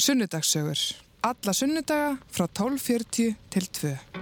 [0.00, 0.78] Sunnudagssögur.
[1.20, 4.19] Alla sunnudaga frá 12.40 til 2.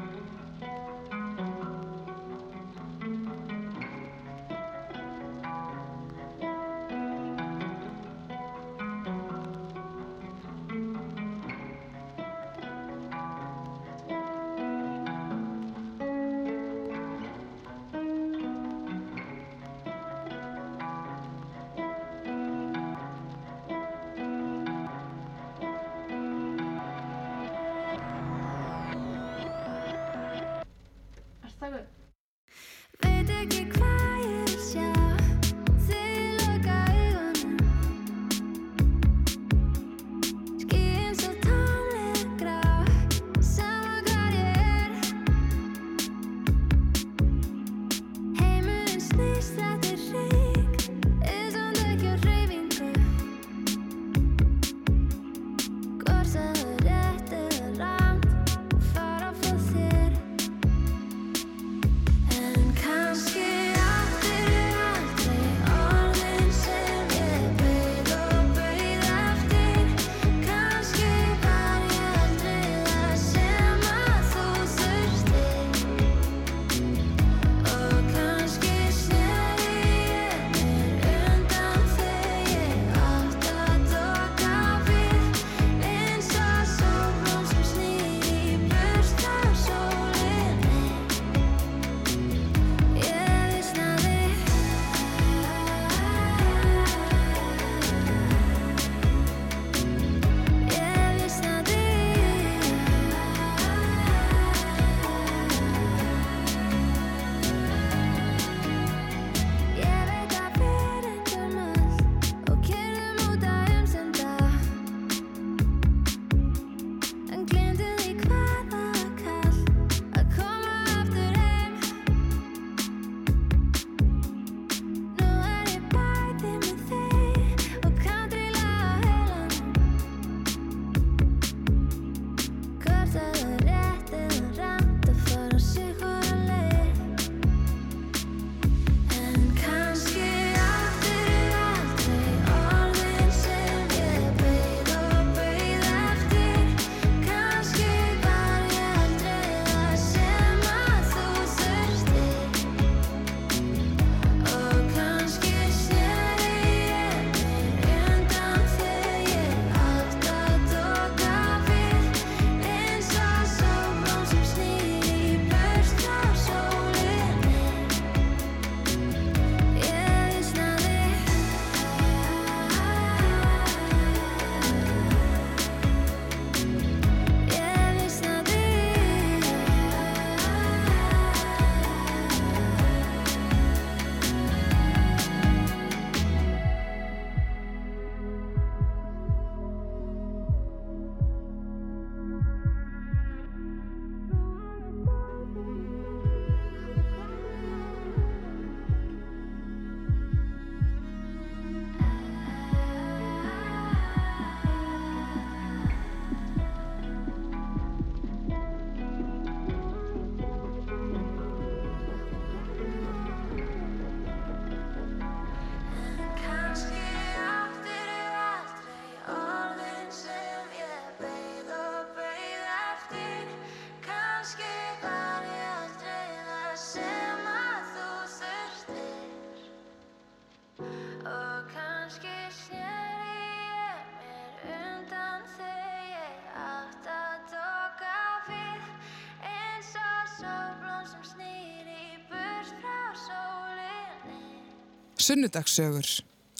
[245.28, 246.06] Sunnudagssögur.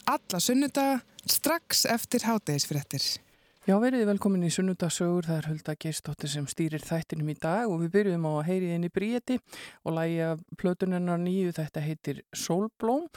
[0.05, 3.01] Alla sunnudaga strax eftir hátegisfréttir.
[3.65, 7.79] Já, veriði velkomin í Sunnudasögur, það er Hulda Geistóttir sem stýrir þættinum í dag og
[7.81, 9.39] við byrjuðum á að heyri henni Bríeti
[9.81, 13.07] og lægja plötunennar nýju, þetta heitir Sólblóm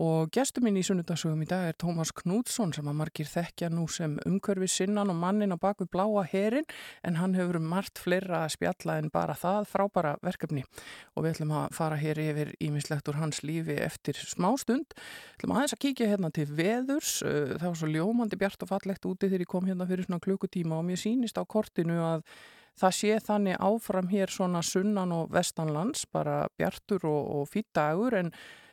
[0.00, 3.84] Og gestur minn í sunnudasögum í dag er Tómas Knútsson sem að margir þekkja nú
[3.92, 6.64] sem umhverfi sinnan og mannin á baku bláa herin
[7.04, 10.64] en hann hefur margt fleira að spjalla en bara það frábara verkefni
[11.12, 14.96] og við ætlum að fara hér yfir ímislegt úr hans lífi eftir smá stund.
[14.96, 19.04] Við ætlum aðeins að kíkja hérna til veðurs, það var svo ljómandi bjart og fallegt
[19.12, 22.26] úti þegar ég kom hérna fyrir svona klukkutíma og mér sýnist á kortinu að
[22.72, 28.16] Það sé þannig áfram hér svona sunnan og vestanlands, bara bjartur og, og fýtt dagur
[28.16, 28.30] en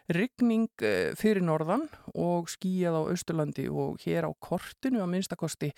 [0.09, 0.69] rigning
[1.19, 1.85] fyrir norðan
[2.17, 5.69] og skíjað á Östurlandi og hér á kortinu að minnstakosti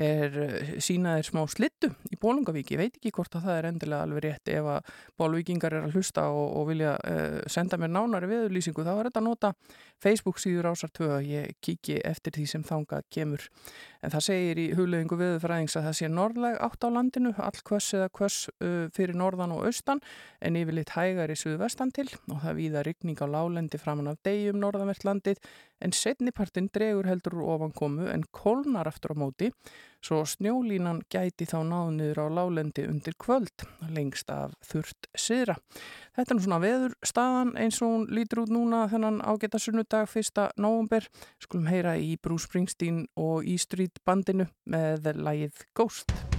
[0.00, 2.72] er eh, sínaðir smá slittu í Bólungavík.
[2.74, 5.98] Ég veit ekki hvort að það er endilega alveg rétt ef að bólvíkingar er að
[5.98, 8.84] hlusta og, og vilja uh, senda mér nánari viðurlýsingu.
[8.86, 9.52] Þá er þetta að nota
[10.02, 13.46] Facebook síður ásar 2 að ég kíki eftir því sem þangað kemur.
[14.04, 17.94] En það segir í hugleðingu viðurfræðings að það sé norðleg átt á landinu, all kvöss
[17.96, 20.02] eða kvöss uh, fyrir norðan og austan
[20.44, 24.60] en yfirleitt hægar í suðvestan til og það víða rigning á lálendi framan af degjum
[24.60, 25.40] norðanvert landið
[25.80, 29.50] en setnipartin dregur heldur úr ofankomu en kólnar aftur á móti
[30.04, 35.56] svo snjólínan gæti þá náðniður á lálendi undir kvöld lengst af þurft syðra.
[36.16, 40.44] Þetta er svona veðurstaðan eins og hún lítur út núna þennan ágæta sunnudag 1.
[40.60, 41.08] november.
[41.40, 46.33] Skulum heyra í Bruce Springsteen og í Street bandinu með lægið Ghost.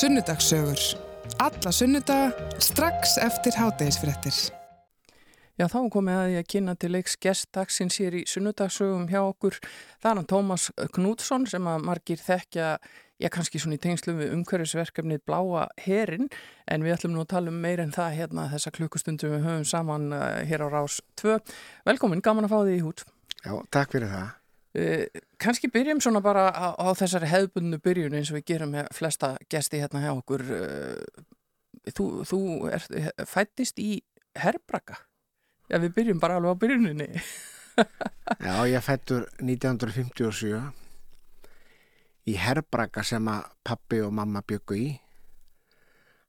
[0.00, 0.78] Sunnudagssögur.
[1.38, 4.32] Alla sunnudaga strax eftir hátegisfréttir.
[5.60, 9.18] Já, þá er komið að ég að kynna til leiks gestdagsins hér í sunnudagsögum hjá
[9.26, 9.58] okkur.
[10.00, 12.70] Það er hann Tómas Knútsson sem að margir þekkja,
[13.20, 16.32] já kannski svona í tengslu við umhverfisverkefnið Bláa Herin,
[16.64, 19.68] en við ætlum nú að tala um meir en það hérna þessa klukkustundum við höfum
[19.68, 21.36] saman uh, hér á Rás 2.
[21.92, 23.04] Velkomin, gaman að fá þig í hút.
[23.44, 24.39] Já, takk fyrir það.
[24.70, 25.04] Uh,
[25.42, 29.34] kannski byrjum svona bara á, á þessari hefðbundnu byrjun eins og við gerum með flesta
[29.50, 30.44] gesti hérna hjá okkur.
[30.46, 31.04] Uh,
[31.90, 32.86] þú þú er,
[33.26, 34.02] fættist í
[34.38, 35.00] Herbraka.
[35.70, 37.08] Já, við byrjum bara alveg á byrjuninni.
[38.46, 40.60] Já, ég fættur 1957
[42.30, 44.88] í Herbraka sem að pappi og mamma byggu í.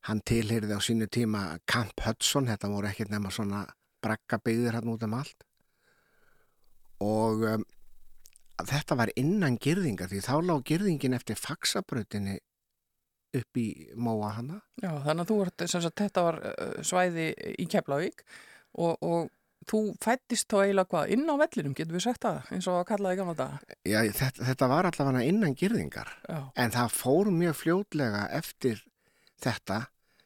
[0.10, 3.67] Hann tilhyrði á sínu tíma Camp Hudson, þetta voru ekkert nema svona
[4.01, 5.45] brakka byggðir hann út um allt.
[7.01, 7.63] og um,
[8.70, 12.39] þetta var innan girðinga því þá lág girðingin eftir faxabrautinni
[13.38, 14.58] upp í móa hana.
[14.82, 16.39] Já, þannig að þú vart, sem sagt, þetta var
[16.84, 18.25] svæði í Keflavík
[18.75, 19.30] og, og
[19.70, 22.88] þú fættist þá eiginlega hvað inn á vellinum, getur við sagt það, eins og að
[22.91, 23.77] kalla það í gamla daga.
[23.86, 28.84] Já, þetta, þetta var allavega innan girðingar Já, en það fór mjög fljótlega eftir
[29.41, 29.80] þetta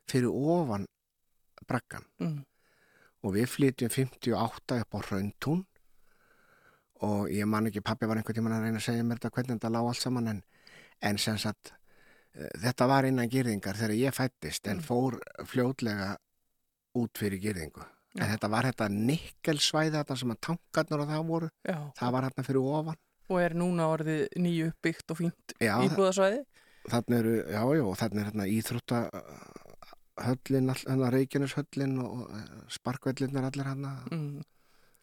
[0.10, 0.88] fyrir ofan
[1.66, 2.42] brakkan mm,
[3.26, 5.64] og við flytjum 58 upp á Hraundtún
[7.02, 9.58] og ég man ekki, pappi var einhvern tímann að reyna að segja mér þetta hvernig
[9.60, 10.44] þetta lág allt saman en,
[11.02, 11.74] en sem sagt
[12.36, 14.84] eh, þetta var innan girðingar þegar ég fættist en Mm.
[14.88, 16.16] fór fljótlega
[16.96, 17.84] út fyrir girðingu
[18.16, 18.30] en Já.
[18.36, 22.44] þetta var þetta nikkelsvæði þetta sem að tankarnir og það voru já, það var hérna
[22.48, 22.96] fyrir ofan
[23.30, 26.44] og er núna orðið nýju uppbyggt og fínt íbúðasvæði.
[26.88, 29.00] þannig eru, já, já, og þannig er hérna íþrótta
[30.26, 34.44] höllin, hérna Reykjaneshöllin og eh, sparkvellinnar allir hérna Mm.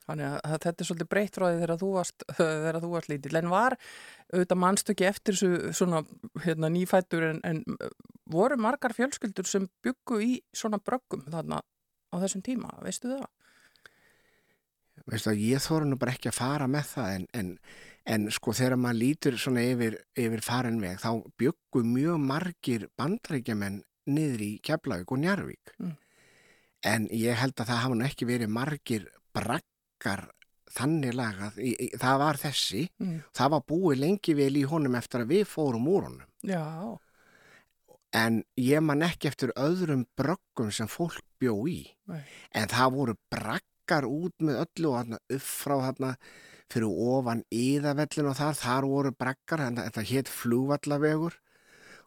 [0.03, 3.37] Þannig að þetta er svolítið breytt frá því þegar þú varst, þegar þú varst lítill.
[3.39, 3.77] En var,
[4.33, 6.03] auðvitað mannstu ekki eftir þessu svona
[6.47, 7.63] hérna, nýfættur en, en
[8.33, 13.29] voru margar fjölskyldur sem byggu í svona bröggum þarna á þessum tíma, veistu það?
[15.09, 17.49] veistu að ég þóra nú bara ekki að fara með það en, en,
[18.15, 21.09] en sko þegar maður lítur svona yfir, yfir farin veg þá
[21.41, 23.81] byggu mjög margir bandrækjamenn
[24.13, 25.97] niður í Keflavík og Njarvík Mm.
[26.87, 29.09] en ég held að það hafa nú ekki verið margir
[30.03, 30.29] brakkar
[30.73, 32.83] þannig lagað, í, í, það var þessi.
[33.03, 33.17] Mm.
[33.37, 36.29] það var búið lengi vel í honum eftir að við fórum úr honum.
[36.43, 36.99] Já,
[38.13, 41.83] en ég man ekki eftir öðrum bröggum sem fólk bjó í.
[42.09, 42.25] Nei.
[42.53, 46.11] en það voru brakkar út með öllu og þarna upp frá þarna
[46.73, 51.37] fyrir ofan íðavellin og þar, þar voru brakkar, þetta, hétt flugvallavegur.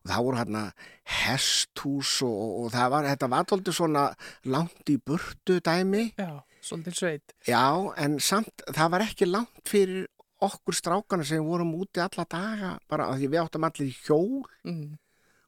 [0.05, 0.63] Og það voru hérna
[1.09, 4.03] hesthús og, og, og það var, þetta var tóldi svona
[4.45, 7.33] langt í burtu dæmi, já, svolítið sveit.
[7.47, 7.63] já,
[8.05, 10.07] en samt það var ekki langt fyrir
[10.45, 14.97] okkur strákana sem vorum úti alla daga bara því við áttum allir hjól Mm.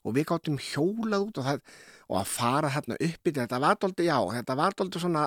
[0.07, 1.62] og við gáttum hjólað út og, það,
[2.07, 5.25] og að fara þarna upp í þetta, var dóldi, já, þetta var dóldi svona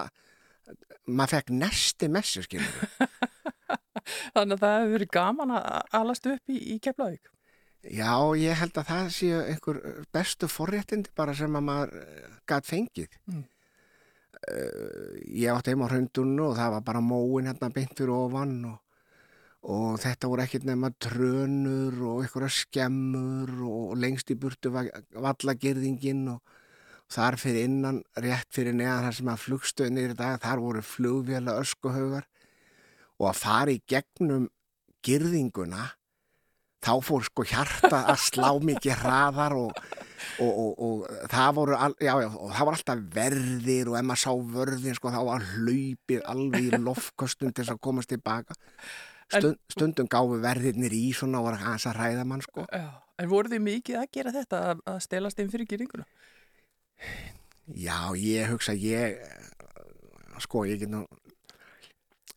[1.11, 3.19] maður fekk nesti messi, skilur við.
[4.35, 5.69] Þannig að það hefur verið gaman að
[6.01, 7.29] alast upp í, í Keflavík.
[7.91, 9.79] Já, ég held að það séu einhver
[10.13, 11.95] bestu forréttindi bara sem að maður
[12.51, 13.15] gæt fengið.
[13.31, 13.45] Mm.
[14.49, 18.79] Ég átti heim á hrundunnu og það var bara móin hérna beint fyrir ofan og,
[19.69, 26.25] og þetta voru ekkert nema trönur og einhverja skemmur og lengst í burtu var vallagirðingin
[26.33, 26.57] og
[27.11, 31.57] þar fyrir innan, rétt fyrir neðan þar sem að flugstöðnir í dag, þar voru flugvéla
[31.61, 32.29] öskuhaugar
[33.21, 34.47] og að fara í gegnum
[35.05, 35.91] girðinguna
[36.81, 39.83] þá fór sko hjarta að slá mikið hraðar og,
[40.45, 44.09] og, og, og það voru al, já, já, og það var alltaf verðir og ef
[44.09, 48.59] maður sá vörðin sko þá var hlaupið alveg í loftkostum til þess að komast tilbaka
[49.31, 52.89] Stund, stundum gáfu verðirnir í svona og var aðeins að ræða mann sko Já.
[53.21, 56.07] En voru þið mikið að gera þetta að, að stelast inn fyrir gýringuna?
[57.71, 59.21] já ég hugsa ég
[60.41, 61.05] sko ég get nú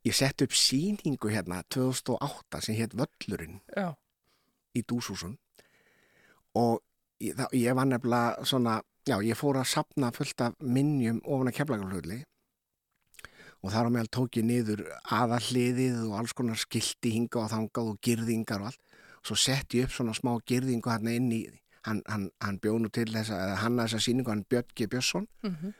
[0.03, 3.95] ég sett upp síningu hérna 2008 sem hétt Völlurinn Já.
[4.75, 5.37] í dúshúsum
[6.59, 6.81] og
[7.23, 8.77] ég, það, ég var nefnilega svona,
[9.07, 12.19] já, ég fór að sapna fullt af minnjum ofan að keflagarflöðli
[13.63, 17.93] og þar á meðal tók ég niður aðalliðið og alls konar skilti hinga og þangað
[17.93, 18.81] og girðingar og allt.
[19.23, 21.45] Svo sett ég upp svona smá girðingu hann inn í,
[21.87, 24.89] hann, hann, hann bjónu til þessa, hann að þessa síningu, hann Björn G.
[24.91, 25.29] Björnsson.
[25.47, 25.71] Mm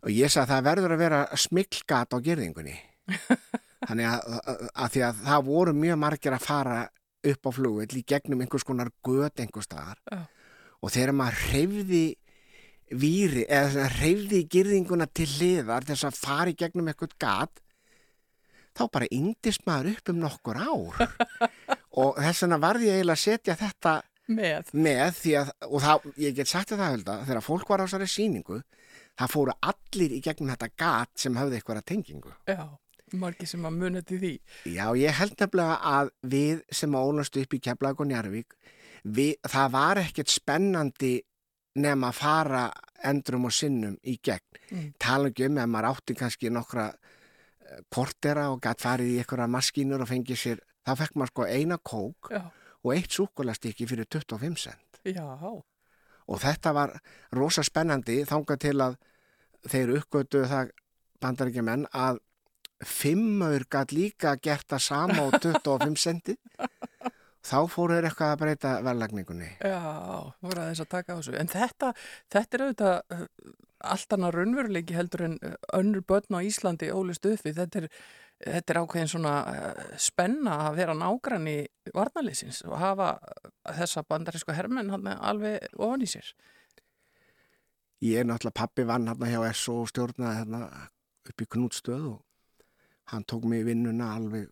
[0.00, 2.76] og ég sagði að það verður að vera smikklgat á gerðingunni
[3.88, 6.80] þannig að, að, að því að það voru mjög margir að fara
[7.30, 9.98] upp á flugvill í gegnum einhvers konar göt einhvers staðar.
[10.08, 10.20] Já.
[10.80, 12.04] Og þegar maður hreyfði
[13.00, 17.62] víri eða hreyfði gerðinguna til hliðar þess að fara í gegnum eitthvað gat
[18.74, 21.02] þá bara yngdist maður upp um nokkur ár
[22.00, 23.96] og þess vegna varði ég eiginlega að setja þetta
[24.30, 24.68] Með.
[24.78, 28.60] með að, og það, ég get sagt það hölda, þegar fólk var á þessari sýningu
[29.20, 32.32] það fóru allir í gegnum þetta gat sem hafði eitthvað tengingu.
[32.48, 32.64] Já.
[33.20, 34.32] Margi sem að muna til því.
[34.70, 38.54] Já, ég held nefnilega að við sem ólast upp í Keflag og Njarvík,
[39.04, 41.14] við, það var ekkert spennandi
[41.80, 42.64] nema að fara
[43.06, 44.60] endrum og sinnum í gegn.
[44.70, 44.88] Mm.
[45.00, 49.50] Tala ekki um ef maður átti kannski nokkra eh, portera og gætt farið í einhverja
[49.50, 52.42] maskínur og fengið sér, þá fekk maður sko eina kók Já.
[52.82, 55.02] og eitt súkulastykki fyrir 25 cent.
[55.04, 55.24] Já.
[56.30, 56.92] og þetta var
[57.34, 58.98] rosa spennandi þangað til að
[59.66, 60.74] þeir uppgötu það
[61.20, 62.20] bandaríkjumenn að
[62.86, 66.36] fimmur gætt líka gert það sama á 25 centi
[67.46, 69.80] þá fóru þeir eitthvað að breyta verðlagningunni Já,
[70.44, 71.36] voru aðeins að taka á þessu.
[71.40, 71.92] En þetta,
[72.32, 73.26] þetta er auðvitað uh,
[73.94, 77.54] allt annað raunveruleiki heldur en uh, önnur börn á Íslandi ólist uppi.
[77.56, 77.88] Þetta er,
[78.44, 81.56] þetta er ákveðin svona uh, spenna að vera nágranni
[81.96, 83.14] varnalýsins og hafa
[83.80, 86.32] þessa bandarísku hermenn alveg ofan í sér.
[88.04, 90.64] Ég er náttúrulega pappi vann hérna hjá SO og stjórnaði hérna
[91.30, 92.64] upp í knútstöð og
[93.12, 94.48] hann tók mig í vinnuna alveg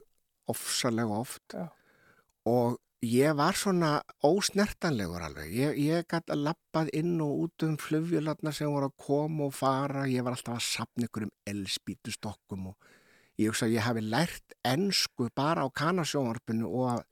[0.48, 1.68] ofsalega oft Já.
[2.48, 3.90] Og ég var svona
[4.26, 5.52] ósnertanlegur alveg.
[5.54, 9.54] Ég, ég gæti að lappað inn og út um flugvélarna sem voru að koma og
[9.54, 10.08] fara.
[10.10, 12.90] Ég var alltaf að sapna ykkur um elspítustokkum og
[13.38, 17.06] ég hugsa að ég hafi lært ensku bara á kanasjónvarpinu og að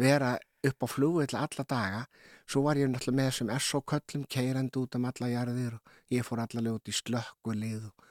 [0.00, 0.36] vera
[0.68, 2.02] upp á flugvill alla daga
[2.44, 6.42] svo var ég náttúrulega með þessum SO-köllum keirandi út um alla jarðir og ég fór
[6.44, 8.08] allavega út í slökkulið og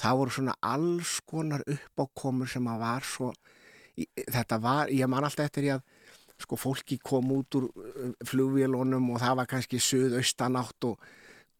[0.00, 3.32] það voru svona alls konar uppákomur sem að var svo
[3.96, 5.86] þetta var, ég man alltaf eftir ég að
[6.40, 11.10] sko fólki kom út úr uh, flugvélunum og það var kannski suðaustanátt og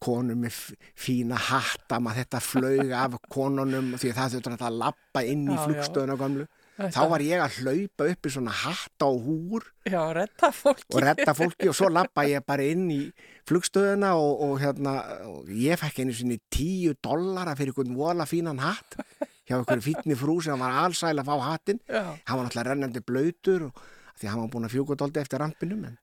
[0.01, 0.55] konur með
[0.97, 5.59] fína hatta maður þetta flög af konunum því að það þurftur að lappa inn í
[5.59, 6.47] flugstöðuna gamlu
[6.81, 11.35] þá var ég að hlaupa upp í svona hatta og húr Já, retta og redda
[11.37, 13.01] fólki og svo lappa ég bara inn í
[13.49, 14.95] flugstöðuna og, og hérna
[15.29, 18.97] og ég fekk einu sinni tíu dollara fyrir einhvern vola fínan hatt
[19.51, 23.03] hjá einhverju fínni frú sem var allsæl að fá hattinn Já, hann var náttúrulega rennandi
[23.05, 23.85] blöytur og
[24.17, 25.95] því hann var búin að fjúka dóldi eftir rampinum en,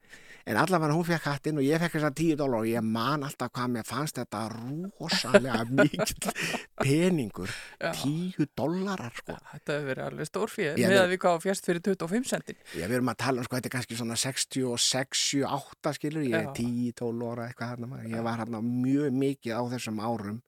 [0.49, 3.27] en allavega hún fekk hattinn og ég fekk þess að tíu dólar og ég man
[3.27, 6.33] alltaf hvað mér fannst þetta rosalega mikill
[6.81, 7.93] peningur Já.
[8.01, 12.29] tíu dólarar sko þetta hefur verið alveg stórfíð með að við gáum fjast fyrir 25
[12.33, 12.59] centin.
[12.75, 16.39] Já, við erum að tala um sko, þetta er kannski svona 66, 78 skilur, ég
[16.41, 16.53] er Já.
[16.59, 20.41] 10, 12 ára eitthvað hérna, ég var hérna mjög mikið á þessum árum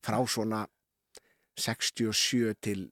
[0.00, 0.64] frá svona
[1.60, 2.86] 67 til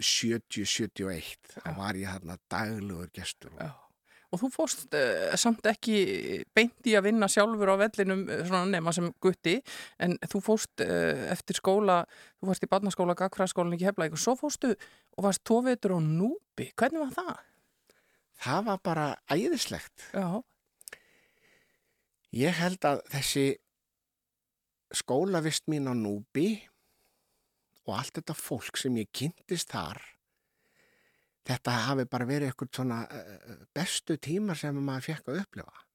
[0.00, 3.70] 70, 71, þá var ég hérna daglegur gestur og Já.
[4.30, 5.96] Og þú fórst uh, samt ekki
[6.54, 9.56] beint í að vinna sjálfur á vellinum eh, svona nema sem gutti,
[9.98, 12.04] en þú fórst uh, eftir skóla,
[12.38, 16.68] þú fórst í barnaskóla, gagfræðskólan ekki hefla og svo fórstu og varst tóveitur á núbi.
[16.78, 17.42] Hvernig var það?
[18.40, 20.06] það var bara æðislegt.
[20.14, 20.40] Já,
[22.30, 23.44] Ég held að þessi
[24.94, 26.60] skólavist mín á Núbi
[27.90, 30.00] og allt þetta fólk sem ég kynntist þar
[31.50, 35.86] þetta hafi bara verið eitthvað svona uh, bestu tímar sem maður fekk að upplifa.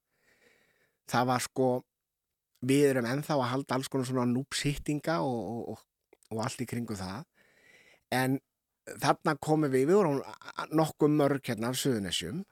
[1.11, 1.69] Það var sko,
[2.65, 6.69] við erum ennþá að halda alls konar svona núpsýttinga og, og, og, og allt í
[6.69, 7.27] kringu það.
[8.13, 8.39] En
[9.01, 10.21] þarna komum við, við vorum
[10.73, 12.43] nokkuð mörg hérna af Suðunesjum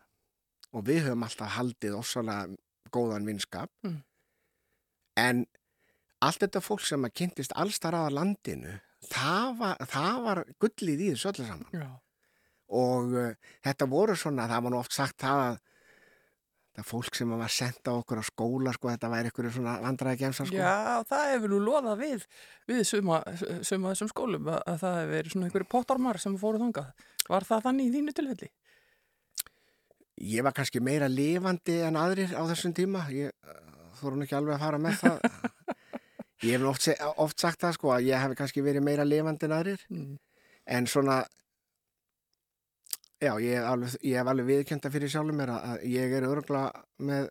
[0.73, 3.69] og við höfum alltaf haldið ossalega góðan vinskap.
[3.85, 3.99] Mm.
[5.17, 5.43] En
[6.25, 8.77] allt þetta fólk sem að kynntist allstar aða landinu,
[9.09, 11.89] það var, það var gullið í þessu öllu saman já,
[12.79, 15.61] og uh, þetta voru svona, það var nú oft sagt það að
[16.73, 20.19] það fólk sem var sendt á okkur á skóla sko, þetta væri ykkur svona vandræði
[20.23, 20.57] gemsa sko.
[20.57, 22.25] já, það hefur nú loðað við,
[22.69, 23.19] við suma,
[23.61, 27.05] suma þessum skólum að, að það hefur verið svona einhverju pottormar sem fóru þangað.
[27.29, 28.49] Var það þannig í þínu tilfelli?
[30.33, 33.61] Ég var kannski meira lifandi en aðrir á þessum tíma, ég uh,
[34.01, 35.29] þóru nú ekki alveg að fara með það.
[36.43, 36.87] Ég hef oft,
[37.23, 40.17] oft sagt það sko að ég hef kannski verið meira lifandi en aðrir Mm.
[40.67, 41.21] en svona
[43.23, 43.95] já, ég hef alveg,
[44.27, 46.65] alveg viðkjönda fyrir sjálfum mér að, ég er örgla
[46.99, 47.29] með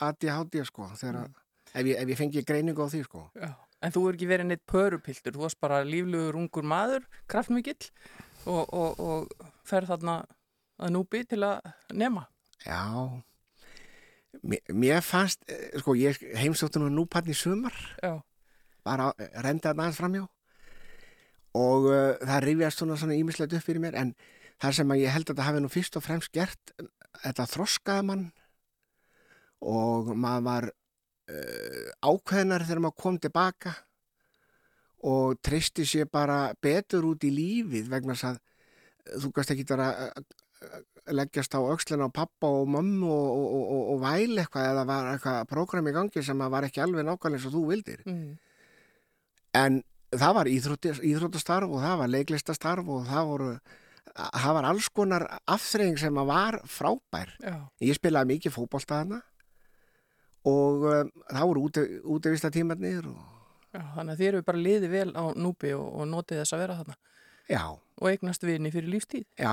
[0.00, 1.34] ADHD sko þegar að
[1.74, 3.52] ef ég, ef ég fengi greiningu á því sko Já.
[3.78, 7.90] En þú er ekki verið neitt pörupiltur, þú varst bara líflugur ungur maður, kraftmikill
[8.50, 10.16] og, og, og ferð þarna
[10.82, 12.24] að núbi til að nema.
[12.66, 12.82] Já
[14.42, 18.18] Mér, mér fannst, eh, sko ég heimsóttu nú núpann í sumar Já,
[18.86, 20.24] bara renda þetta aðeins framjá
[21.58, 24.12] og uh, það rifjast svona ímislegt upp fyrir mér en
[24.62, 26.74] það sem ég held að þetta hafi nú fyrst og fremst gert
[27.22, 28.24] þetta þroskaði mann.
[29.58, 33.74] Og maður var uh, ákveðnar þegar maður kom tilbaka
[35.08, 39.66] og treysti sér bara betur út í lífið vegna þess að eh, þú gast ekki
[39.68, 40.24] vera að
[41.14, 45.10] leggjast á öxlina á pappa og mömmu og, og, og, og, væl eitthvað eða var
[45.12, 48.02] eitthvað prógram í gangi sem var ekki alveg nákvæmlega eins og þú vildir.
[48.08, 48.32] Mm.
[49.56, 49.82] En
[50.12, 53.50] það var íþróttastarf og það var leiklistastarf og það voru
[54.18, 57.34] það var alls konar afþreying sem var frábær.
[57.42, 59.20] Já, ég spilaði mikið fótboltaðana
[60.48, 65.10] og um, það voru úti, útivista tímarnir og þannig að þér eru bara liðið vel
[65.12, 66.96] á núbi og, og notið þess að vera þarna.
[67.48, 69.26] Já, og eignast vini fyrir lífstíð.
[69.38, 69.52] já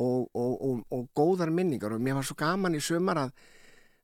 [0.00, 3.34] og, og, og, og góðar minningar og mér var svo gaman í sömar að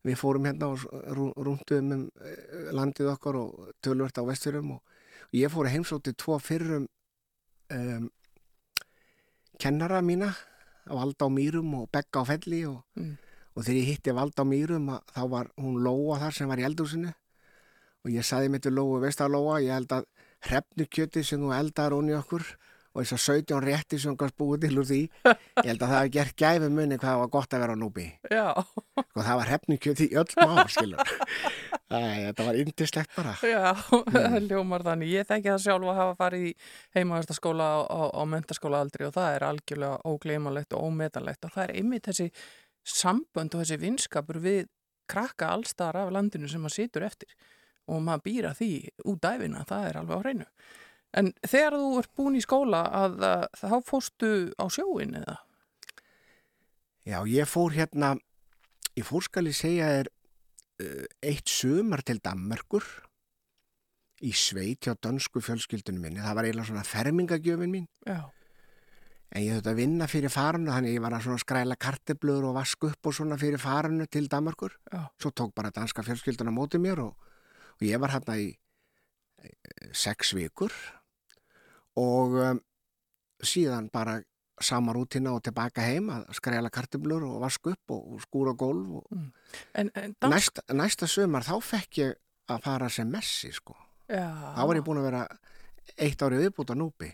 [0.07, 0.85] við fórum hérna og
[1.17, 4.96] rú, rúndum um eh, landið okkar og tölvört á vesturum og,
[5.27, 6.87] og ég fór að heimsóti tvo fyrrum
[7.75, 8.11] um,
[9.59, 10.31] kennara mína
[10.87, 13.17] á Valda á Mýrum og Begga á Felli og, Mm.
[13.57, 16.59] og þegar ég hitti Valda á Mýrum að, þá var hún Lóa þar sem var
[16.62, 17.12] í eldhúsinu
[18.05, 20.05] og ég saði mitt við Lóa, veist að Lóa, ég held að
[20.47, 22.45] hrefnukjötið sem þú eldar onni okkur
[22.97, 25.01] og þess að 17 rétti sem kannski búið til úr því.
[25.67, 28.07] Ég held að það hefði gert gæfi munni hvað var gott að vera á núbi
[29.05, 31.13] og það var hefningjöð í öll mál skilur.
[31.87, 33.35] Æ, þetta var yndislegt bara.
[33.47, 33.75] Já,
[34.17, 35.13] það ljómar þannig.
[35.15, 36.55] Ég þekki það sjálf að hafa farið í
[37.07, 41.47] á, á mentaskóla aldrei og það er algjörlega ógleymanlegt og ómetanlegt.
[41.47, 42.31] Og það er einmitt þessi
[42.87, 44.67] sambönd og þessi vinskapur við
[45.07, 47.31] krakka allstar af landinu sem maður situr eftir.
[47.87, 48.71] Og maður býra því
[49.07, 50.49] út dæfina, það er alveg á hreinu.
[51.17, 55.39] En þegar þú ert búin í skóla að, að þá fórstu á sjóin eða?
[57.07, 58.17] Já, ég fór hérna
[58.97, 62.87] ég fór skal ég segja þér uh, eitt sumar til Danmerkur
[64.25, 66.25] í sveit hjá dönsku fjölskyldunum minni.
[66.25, 67.87] Það var eiginlega svona fermingagjöfin mín.
[68.09, 68.25] Já,
[69.31, 72.87] en ég þurfti að vinna fyrir farinu þannig ég var að skræla karteblur og vask
[72.89, 74.77] upp og svona fyrir farinu til Danmerkur.
[74.93, 77.33] Já, svo tók bara danska fjölskylduna á móti mér og,
[77.77, 80.73] og ég var hérna í eh, sex vikur
[82.01, 82.61] og um,
[83.45, 84.21] síðan bara
[84.63, 89.19] sama rútina og tilbaka heim að skræla karteblur og vask upp og, skúra gólf og
[89.75, 90.33] en, en dans...
[90.33, 92.17] næsta, næsta sömar þá fekk ég
[92.49, 93.77] að fara sem messi sko.
[94.09, 94.25] Já,
[94.57, 95.23] þá var ég búin að vera
[95.99, 97.11] eitt ári viðbútt á núpi.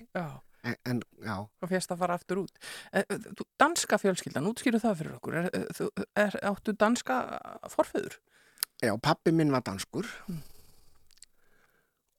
[0.62, 2.61] En, en já, og férst að fara aftur út.
[2.92, 5.38] Eh, eh, þú- Danska fjölskyldan, útskýru það fyrir okkur.
[5.40, 7.16] Er, þú- er, áttu danska
[7.73, 8.21] forföður?
[8.83, 10.09] já pappi minn var danskur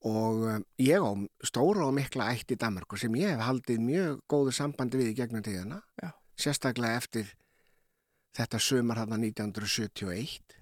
[0.03, 1.11] og um, ég á
[1.47, 5.15] stóra og mikla ætt í Danmarku sem ég hef haldið mjög góðu sambandi við í
[5.21, 5.79] gegnum tíðina.
[6.01, 6.11] Já.
[6.35, 7.29] sérstaklega eftir
[8.35, 10.57] þetta sömar hann 1971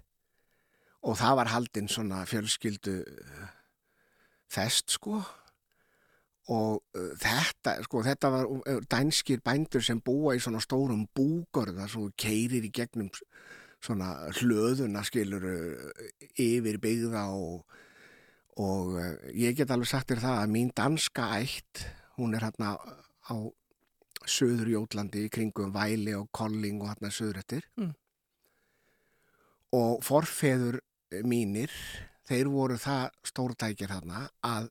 [1.02, 3.46] og það var haldinn svona fjölskyldu uh,
[4.52, 5.18] fest sko.
[6.52, 12.12] Og uh, þetta sko þetta var dænskir bændur sem búa í svona stórum búgörða svo
[12.14, 13.10] keirir í gegnum
[13.82, 15.48] svona hlöðuna skilur
[16.38, 17.64] yfir byggða og
[18.60, 21.84] og uh, ég get alveg sagt þér það að mín danska ætt
[22.18, 23.34] hún er hérna á
[24.28, 27.94] söður Jótlandi í kringum Væli og Kolling og hérna söður eftir Mm.
[29.72, 30.78] og forfeður
[31.24, 31.72] mínir
[32.28, 34.68] þeir voru það stórtækir hérna að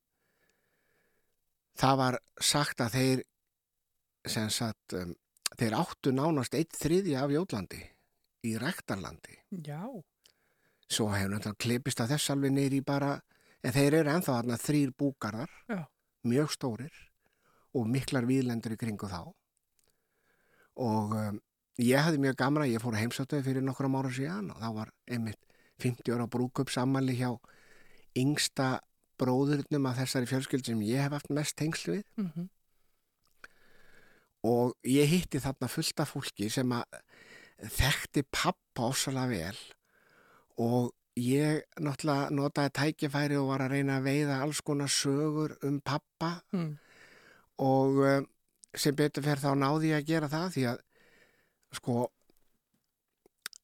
[1.81, 3.23] það var sagt að þeir
[4.29, 5.15] sem sagt um,
[5.57, 7.81] þeir áttu nánast eitt þriðja af Jótlandi
[8.45, 9.81] í rektarlandi Já.
[10.87, 13.15] svo hefur náttúrulega klipist að þess alveg neyri bara
[13.61, 15.79] en þeir eru ennþá þarna þrýr búkarðar Já.
[16.27, 16.99] mjög stórir
[17.77, 19.21] og miklar víðlendur í kringu þá.
[20.81, 21.41] Og um,
[21.81, 24.93] ég hafði mjög gamra ég fór að heimsáttuði fyrir nokkrum ára síðan og þá var
[25.09, 25.41] einmitt
[25.81, 27.31] 50 ára brúkup sammali hjá
[28.17, 28.79] yngsta
[29.21, 32.03] bróðurnum af þessari fjölskyld sem ég hef haft mest tengsl við.
[32.17, 32.49] Mm
[34.47, 36.97] og ég hitti þarna fullt af fólki sem að
[37.77, 39.59] þekkti pappa ósalega vel
[40.61, 45.79] og ég náttúrulega notaði tækifæri og var að reyna að veiða alls konar sögur um
[45.81, 46.77] pappa Mm.
[47.59, 48.27] og um,
[48.75, 50.79] sem betur fyrir þá náði ég að gera það því að
[51.75, 51.95] sko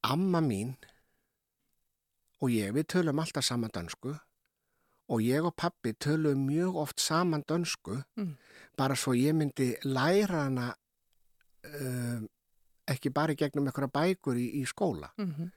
[0.04, 0.76] amma mín
[2.42, 4.14] og ég við tölum alltaf saman dönsku
[5.08, 8.36] og ég og pappi tölum mjög oft saman dönsku Mm.
[8.78, 10.76] bara svo ég myndi læra hana
[11.64, 12.28] um,
[12.88, 15.52] ekki bara gegnum einhverja bækur í, í skóla Mm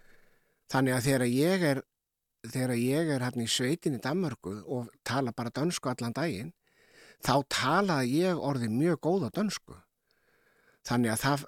[0.70, 1.82] Þannig að þegar ég er,
[2.46, 6.52] þegar ég er hérna í sveitin í Danmörku og tala bara dönsku allan daginn,
[7.20, 9.74] þá talaði ég orðið mjög góða dönsku.
[10.86, 11.42] Þannig að það,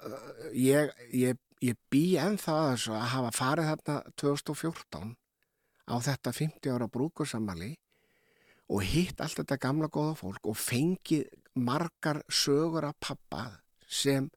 [0.58, 5.14] ég, ég, ég bý ennþá að þessu að hafa farið þarna 2014
[5.88, 7.70] á þetta 50 ára brúkursamali
[8.72, 13.46] og hitt allt þetta gamla góða fólk og fengið margar sögur af pappa
[13.88, 14.28] sem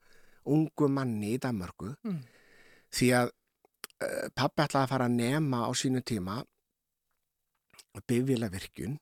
[0.45, 2.24] ungu manni í Danmörku Mm.
[2.95, 3.32] því að
[4.36, 6.42] pappi ætlaði að fara að nema á sínu tíma
[8.08, 8.98] bifvélavirkjun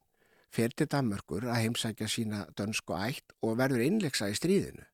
[0.54, 4.86] fer til Danmörkur að heimsækja sína dönsku ætt og verður innleiksa í stríðinu.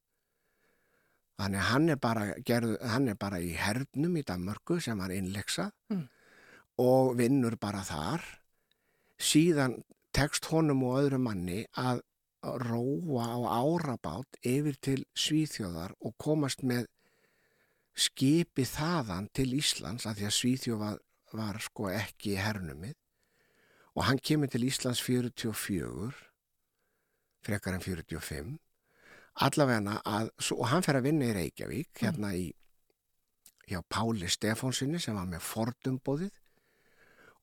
[1.40, 5.72] Þannig hann er bara, gerð, hann er bara í hernum í Danmörku sem var innleiksa
[5.90, 6.08] Mm.
[6.80, 8.24] og vinnur bara þar.
[9.20, 9.84] Síðan
[10.16, 12.02] tekst honum og öðru manni að
[12.44, 16.88] róa á árabát yfir til Svíþjóðar og komast með
[18.00, 20.98] skipi þaðan til Íslands að því að Svíþjóð var,
[21.36, 22.96] var sko ekki í hernumið.
[23.98, 26.12] Og hann kemur til Íslands 44
[27.44, 28.58] frekar en 45
[29.40, 32.50] allavegna að og hann fer að vinna í Reykjavík hérna í
[33.70, 36.34] hjá Páli Stefánsinni sem var með fordumbóðið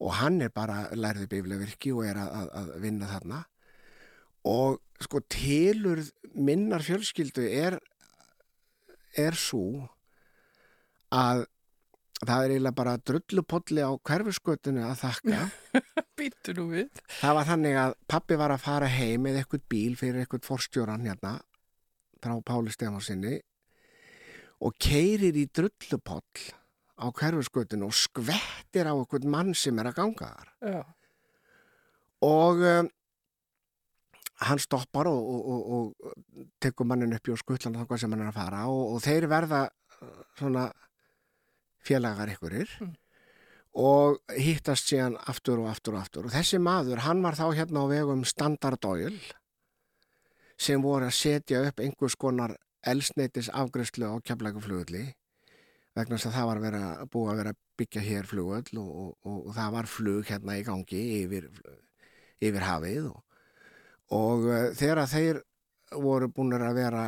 [0.05, 3.38] og hann er bara lærði biflevirki og er að, að, að vinna þarna.
[4.47, 6.03] Og sko tilur
[6.35, 7.79] minnar fjölskyldu er
[9.16, 9.87] er svo
[11.16, 11.44] að
[12.16, 15.40] það er eiginlega bara drullupolli á hverfiskötunni að þakka
[16.18, 17.02] Býttu nú við.
[17.18, 21.05] það var þannig að pappi var að fara heim með eitthvað bíl fyrir eitthvað forstjóran
[21.05, 21.35] hérna
[22.24, 23.35] frá Páli Stefansinni
[24.64, 26.46] og keirir í drullupoll
[26.96, 30.81] á hverfisgötun og skvettir á einhvern mann sem er að ganga þar Já.
[32.24, 32.88] og um,
[34.46, 35.44] hann stoppar og, og,
[35.76, 38.96] og, og tekur mannin upp í og skuttlan þangað sem hann er að fara og,
[38.96, 40.70] og þeir verða uh, svona
[41.87, 42.94] félagar ykkurir Mm.
[43.77, 47.85] og hittast síðan aftur og aftur og aftur og þessi maður, hann var þá hérna
[47.85, 49.18] á vegum Standard Oil
[50.57, 55.05] sem voru að setja upp einhvers konar elsneitis afgræslu á keflækuflugulli
[55.96, 59.38] vegna þess að það var vera, búið að vera byggja hér flugull og, og, og,
[59.49, 61.51] og það var flug hérna í gangi yfir,
[62.40, 63.22] yfir hafið og,
[64.16, 65.42] og uh, þegar þeir
[65.96, 67.05] voru búin að vera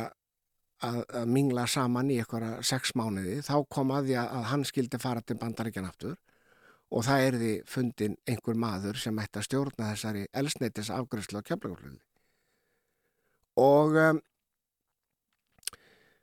[0.85, 4.99] að, að mingla saman í eitthvað sex mánuði þá kom að því að, hann skildi
[5.01, 6.15] fara til bandaríkjan aftur
[6.89, 11.47] og það er því fundin einhver maður sem ætti að stjórna þessari elsneitis afgræslu á
[11.49, 12.01] keflækuflugulli
[13.59, 14.21] og um,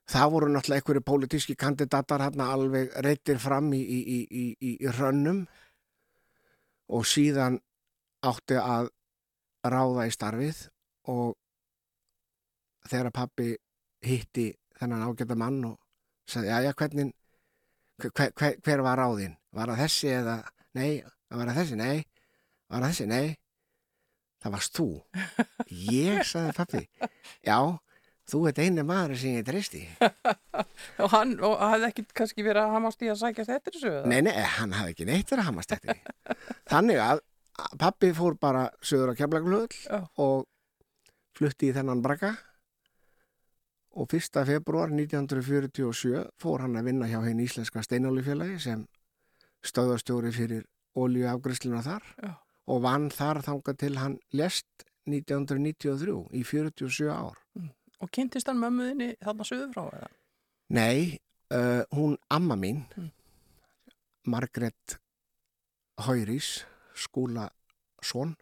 [0.07, 5.45] það voru náttúrulega einhverju pólitíski kandidatar hérna alveg reytir fram í, í, í, í rönnum
[6.87, 7.61] og síðan
[8.27, 8.91] átti að
[9.67, 10.67] ráða í starfið
[11.11, 11.35] og
[12.87, 13.55] þegar pappi
[14.07, 15.79] hitti þennan ágæta mann og
[16.31, 17.13] sagði, já, já, hvernig
[18.03, 19.37] hver, hver, hver var ráðinn?
[19.57, 20.37] Var það þessi eða,
[20.77, 20.91] nei,
[21.33, 22.05] var það þessi, nei,
[22.69, 23.37] var það þessi, nei,
[24.43, 24.89] það varst þú.
[25.97, 26.83] Ég, sagði pappi,
[27.47, 27.59] já,
[28.31, 29.85] þú ert einu maður sem ég treysti.
[31.03, 33.95] Og hann og hafði ekki kannski verið að hamast í að sækjast eftir þessu?
[34.11, 35.97] Nei, nei, hann hafði ekki neitt verið að hamast þetta.
[36.73, 37.25] Þannig að
[37.81, 39.21] pappi fór bara sögur á Já.
[39.23, 40.45] keflaglull og
[41.37, 42.35] flutti í þennan braka
[43.97, 44.43] og 1.
[44.49, 48.83] februar 1947 fór hann að vinna hjá henni íslenska steinálufélagi sem
[49.67, 52.33] stöðastjóri fyrir oljuafgriðsluna þar Já.
[52.73, 57.39] og vann þar þangað til hann lest 1993 í 47 ár.
[58.03, 60.09] Og kynntist hann mömmuðinni þarna söðu frá eða?
[60.77, 61.19] Nei,
[61.55, 63.11] uh, hún amma mín, Mm.
[64.27, 64.99] Margrét
[66.03, 67.49] Haurís, skúla
[68.03, 68.35] son,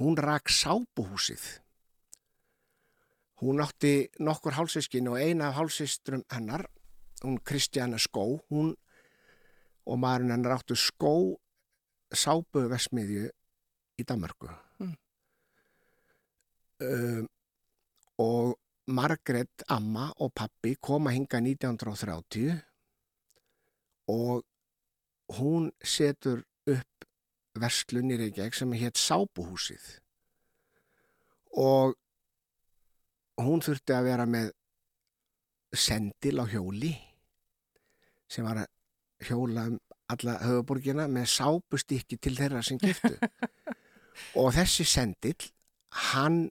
[0.00, 1.60] hún rak sápuhúsið.
[3.38, 6.66] Hún átti nokkur hálsiskin og eina af hálsistrum hennar,
[7.22, 8.74] hún Kristjana Skó, hún
[9.86, 11.38] og maðurinn hennar áttu Skó
[12.14, 13.28] sápuversmiðju
[13.98, 14.50] í Danmarku.
[14.80, 14.96] Mm.
[16.82, 17.28] Um,
[18.18, 18.56] og
[18.88, 22.54] Margrét, amma og pappi koma hinga 1930
[24.08, 24.44] og
[25.36, 27.08] hún setur upp
[27.58, 29.98] verslun í Reykjavík sem hétt Sápuhúsið
[31.52, 31.96] og
[33.46, 34.50] hún þurfti að vera með
[35.76, 36.94] sendil á hjóli
[38.28, 43.14] sem var að hjóla um alla höfuborgina með sápustykki til þeirra sem giftu.
[44.40, 45.36] Og þessi sendil
[46.12, 46.46] hann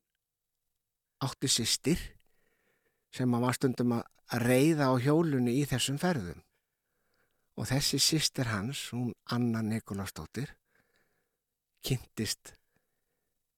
[1.23, 2.01] átti sýstir
[3.13, 6.43] sem að var stundum að reyða á hjólunni í þessum ferðum.
[7.57, 10.53] Og þessi sýstir hans, hún Anna Nikolásdóttir
[11.81, 12.53] kynntist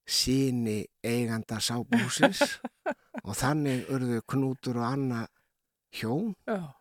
[0.10, 2.40] síni eiganda sábúsins
[3.30, 5.26] og þannig urðu Knútur og Anna
[5.94, 6.74] hjón Já,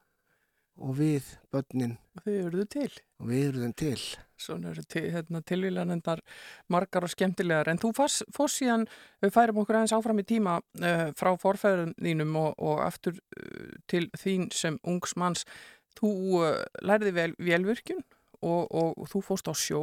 [0.79, 2.91] og við börnin og þau eruðu til.
[3.21, 4.01] og við urðum til
[4.39, 6.21] Svona eru til, hérna, tilvílanendar
[6.71, 7.67] margar og skemmtilegar.
[7.73, 8.85] En þú fórst fórst síðan,
[9.19, 13.73] við færum okkur aðeins áfram í tíma uh, frá forfæðum þínum og, og aftur uh,
[13.91, 15.43] til þín sem ungs manns.
[15.99, 16.53] Þú uh,
[16.87, 18.05] lærði vel velvirkjun
[18.47, 19.83] og, og, þú fórst á sjó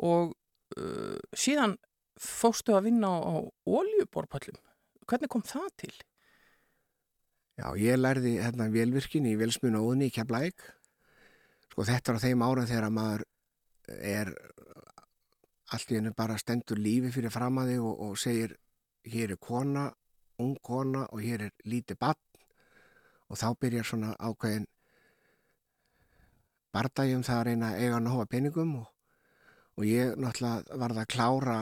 [0.00, 0.32] og
[0.80, 1.76] uh, síðan
[2.16, 3.34] fórstu að vinna á, á
[3.68, 4.56] oljuborpallum.
[5.04, 5.94] Hvernig kom það til?
[7.54, 10.64] Já, ég lærði hérna velvirkin í velsmjön og óðni í Keflæk.
[11.70, 13.24] Sko þetta er á þeim ára þegar maður
[13.94, 14.32] er
[15.74, 18.56] allt í hennu bara stendur lífi fyrir framaði og, og segir
[19.10, 19.88] hér er kona,
[20.42, 22.20] ung kona og hér er lítið barn
[23.30, 24.66] og þá byrjar svona ákveðin
[26.74, 28.88] bardagi um það að reyna að eiga nóga peningum og,
[29.78, 31.58] og ég náttúrulega varð að klára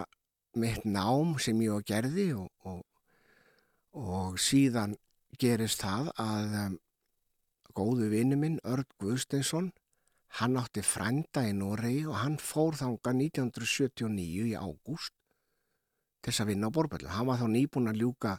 [0.63, 2.83] mitt nám sem ég og gerði og, og,
[3.93, 4.97] og síðan
[5.41, 6.77] gerist það að um,
[7.77, 9.73] góðu vinnu minn, Örd Guðsteinsson,
[10.41, 15.13] hann átti frænda í Noregi og hann fór þanga 1979 í ágúst
[16.23, 17.11] til þess að vinna á borbellu.
[17.13, 18.37] Hann var þá nýbúin að ljúka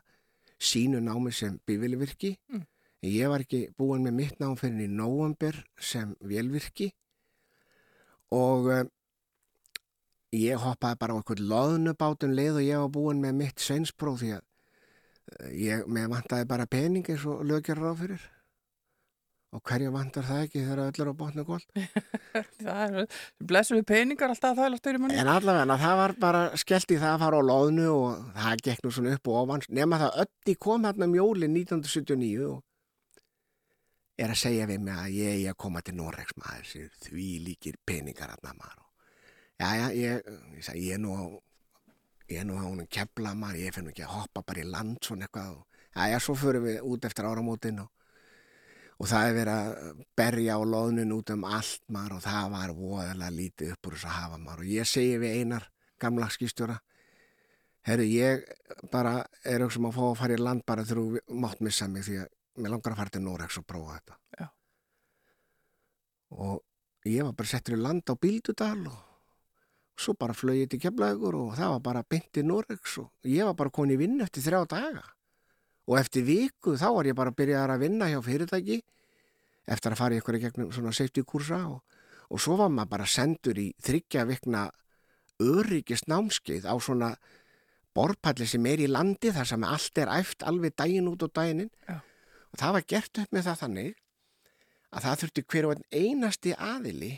[0.63, 2.37] sínu námi sem bifilvirki.
[2.49, 2.65] Mm.
[3.03, 6.93] Ég var ekki búin með mitt nám fyrir í nóvember sem velvirki
[8.33, 8.91] og um,
[10.33, 14.31] ég hoppaði bara á eitthvað loðnubátun leið og ég var búin með mitt sveinspróf því
[14.37, 14.45] að
[15.51, 18.23] ég, mér vantaði bara pening eins og lögjur ráð fyrir.
[19.53, 21.65] Og hverju vantar það ekki þegar öll er á botni góld
[22.65, 23.17] Það er
[23.51, 25.17] blessu við peningar alltaf það er alltaf manni.
[25.21, 28.81] en allavega það var bara skellt í það að fara á loðnu og það gekk
[28.81, 29.65] nú svona upp og ofan.
[29.69, 32.63] Nema það öll kom hérna jólin 1979 og
[34.23, 37.77] er að segja við mig að ég er að koma til Norex maður því líkir
[37.85, 38.81] peningar hérna maður.
[39.61, 41.25] Já já ég, ég, ég er nú á
[42.31, 45.01] ég er nú á hún kepla maður ég finn ekki að hoppa bara í land
[45.03, 47.91] svona eitthvað og já já svo förum við út eftir áramótin og
[49.01, 52.73] og það er verið að berja á loðnun út um allt maður og það var
[52.77, 56.77] voðalega lítið upp úr þess að hafa maður og ég segi við einar gamla skýstjóra
[57.87, 58.45] herru ég
[58.93, 62.19] bara er auksum að fá að fara í land bara þú mátt missa mig því
[62.23, 62.29] að
[62.63, 64.47] mér langar að fara til Norex og prófa þetta Já.
[66.37, 69.01] og ég var bara settur í land á Bíldudal og
[69.99, 73.45] svo bara flög ég til Keflavíkur og það var bara beint í Norex og ég
[73.45, 75.03] var bara komin í vinnu eftir þrjá daga
[75.87, 78.79] og eftir viku þá var ég bara að byrja að vinna hjá fyrirtæki
[79.73, 81.81] eftir að fara í ykkur í gegnum svona safety kursa og,
[82.29, 84.67] og svo var maður bara sendur í þryggja vikna
[85.43, 87.13] öryggist námskeið á svona
[87.93, 91.65] borpalli sem er í landi þar sem allt er æft alveg daginn út og daginn
[91.67, 91.99] inn Já.
[92.51, 93.91] og það var gert upp með það þannig
[94.93, 97.13] að það þurfti hver og einn einasti aðili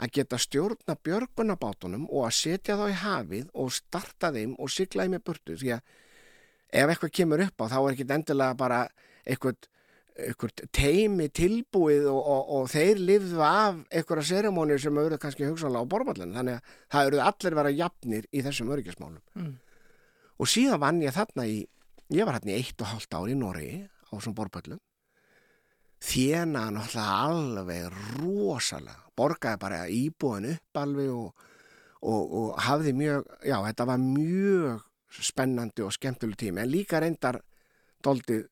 [0.00, 5.06] að geta stjórna björgunabátunum og að setja þá í hafið og starta þeim og sigla
[5.06, 5.56] þeim í burtu.
[5.60, 5.82] Því að
[6.70, 8.80] ef eitthvað kemur upp á þá er ekki endilega bara
[9.24, 9.68] eitthvað,
[10.16, 15.84] eitthvað teimi tilbúið og, og, og þeir lifðu af eitthvað seremónir sem eru kannski hugsanlega
[15.84, 19.22] á borfallinu þannig að það eru allir vera jafnir í þessum öryggismálum.
[19.36, 19.56] Mm.
[20.40, 21.58] og síðan vann ég þarna í
[22.10, 24.80] ég var þarna í eitt og hálft ár í Noregi á þessum borfallum
[26.00, 29.06] þjena náttúrulega alveg rosalega.
[29.16, 31.48] Borgaði bara íbúin upp alveg og,
[32.00, 34.86] og, og hafði mjög, já þetta var mjög
[35.20, 36.62] spennandi og skemmtuleg tími.
[36.62, 37.40] En líka reyndar
[38.04, 38.46] doldið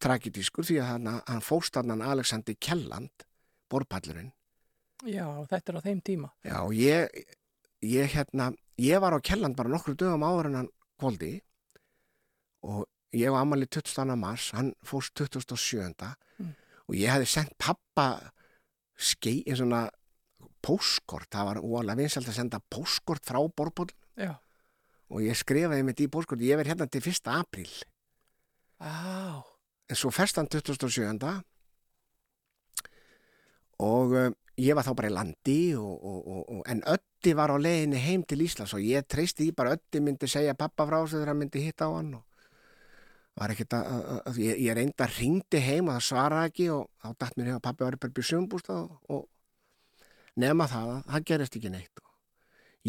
[0.00, 3.26] tragedískur því að hann, hann fóst hann Alexander Kjelland
[3.72, 4.32] borpallurinn.
[5.04, 6.30] Já, þetta er á þeim tíma.
[6.44, 7.24] já ég,
[7.84, 11.32] ég hérna ég var á Kjelland bara nokkru dögum áður en hann kvóldi
[12.64, 14.16] og ég var ammali 22.
[14.18, 15.92] mars hann fóst 27.
[16.38, 16.54] Mm.
[16.88, 18.08] og ég hefði sendt pappa
[18.94, 19.86] skei, einn svona
[20.64, 23.40] póskort, það var óalega vinsælt að senda póskort frá
[24.14, 24.38] Já.
[25.10, 27.28] og ég skrifaði mitt í póskort ég verð hérna til 1.
[27.34, 27.72] apríl
[28.80, 29.42] Á,
[29.88, 31.42] en svo fest hann 27.
[33.84, 37.58] og uh, ég var þá bara í landi og, og, og, en Öddi var á
[37.58, 41.18] leiðinni heim til Íslands og ég treysti í bara Öddi myndi segja pappa frá sig
[41.18, 42.24] þegar hann myndi hitta á hann og
[43.34, 46.66] var ekkert að, að, að ég, ég reynda að ringdi heim og það svaraði ekki
[46.74, 51.00] og þá dætt mér að pappi var bara byrjum sjömbústað og, og nema það að
[51.08, 52.12] það gerist ekki neitt og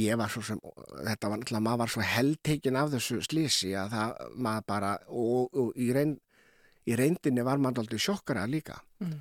[0.05, 0.61] ég var svo sem,
[1.07, 5.55] þetta var náttúrulega maður var svo heldtekinn af þessu slísi að það maður bara og,
[5.55, 6.17] og í, reyn,
[6.85, 9.15] í reyndinni var maður aldrei sjokkara líka mm.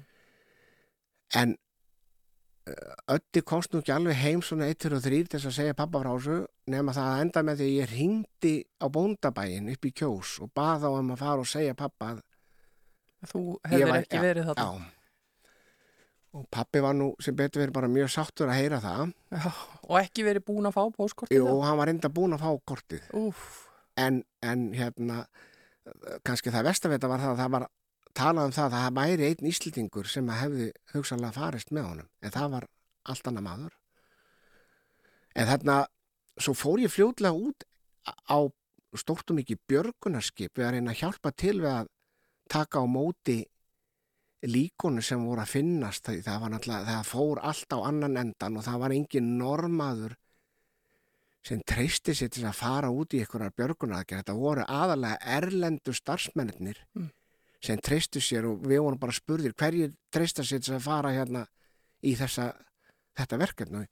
[1.41, 1.57] en
[2.65, 6.01] Öddi komst nú ekki alveg heim svona 1 og 3 til þess að segja pappa
[6.01, 6.37] frá þessu
[6.73, 10.53] nema það að enda með því að ég ringdi á bóndabæin upp í kjós og
[10.57, 12.23] bað á um að fara og segja pappa að
[13.29, 14.69] þú hefur ekki já, verið já.
[16.35, 19.13] Og pappi var nú sem betur verið bara mjög sáttur að heyra það.
[19.37, 19.53] Já.
[19.85, 23.05] Og ekki verið búin að fá póskortið Jú, hann var enda búin að fá kortið.
[24.01, 25.21] En, en hérna,
[26.27, 27.69] kannski það vestavita var það að það var
[28.17, 32.11] talað um það að það væri einn íslendingur sem hefði hugsanlega farist með honum.
[32.23, 32.69] En það var
[33.13, 33.79] allt annað maður.
[35.35, 35.79] En þarna,
[36.39, 37.67] svo fór ég fljótlega út
[38.07, 38.39] á
[38.95, 41.91] stórt og mikið björgunarskip við að reyna að hjálpa til við að
[42.53, 43.41] taka á móti
[44.45, 48.67] líkonu sem voru að finnast það var náttúrulega, það fór allt á annan endan og
[48.67, 50.15] það var engin normaður
[51.45, 54.23] sem treysti sér til að fara út í einhverjar björgunaraðgerð.
[54.23, 57.11] Þetta voru aðalega erlendu starfsmennir Mm.
[57.65, 61.45] Sem treystu sér og við vorum bara spurðir hverju treysta sér til að fara hérna
[62.05, 62.51] í þessa,
[63.17, 63.85] þetta verkefni.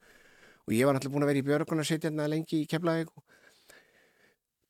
[0.66, 3.24] Og ég var náttúrulega búin að vera í björgunarsitjarna lengi í Keflavík og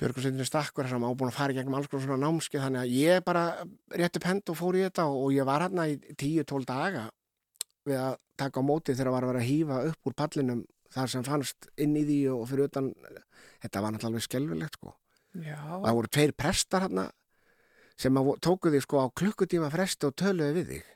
[0.01, 3.27] björgunarsitjarna stakkur sem á búin að fara gegnum alls konar svona námskeið þannig að ég
[3.27, 3.45] bara
[3.93, 7.09] rétt upp hend og fór í þetta og ég var hérna í 10-12 daga
[7.89, 11.13] við að taka á móti þegar var að vera að hýfa upp úr pallinum þar
[11.13, 12.91] sem fannst inn í því og fyrir utan
[13.63, 14.95] þetta var náttúrulega alveg skelfilegt sko
[15.83, 17.07] það voru tveir prestar hérna
[18.03, 20.89] sem að vo- tóku þig sko á klukkutíma fresti og töluði við þig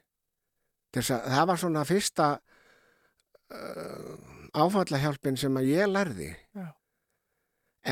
[0.96, 2.26] þess að það var svona fyrsta
[3.54, 4.14] uh,
[4.56, 6.66] áfallahjálpin sem að ég lærði Já.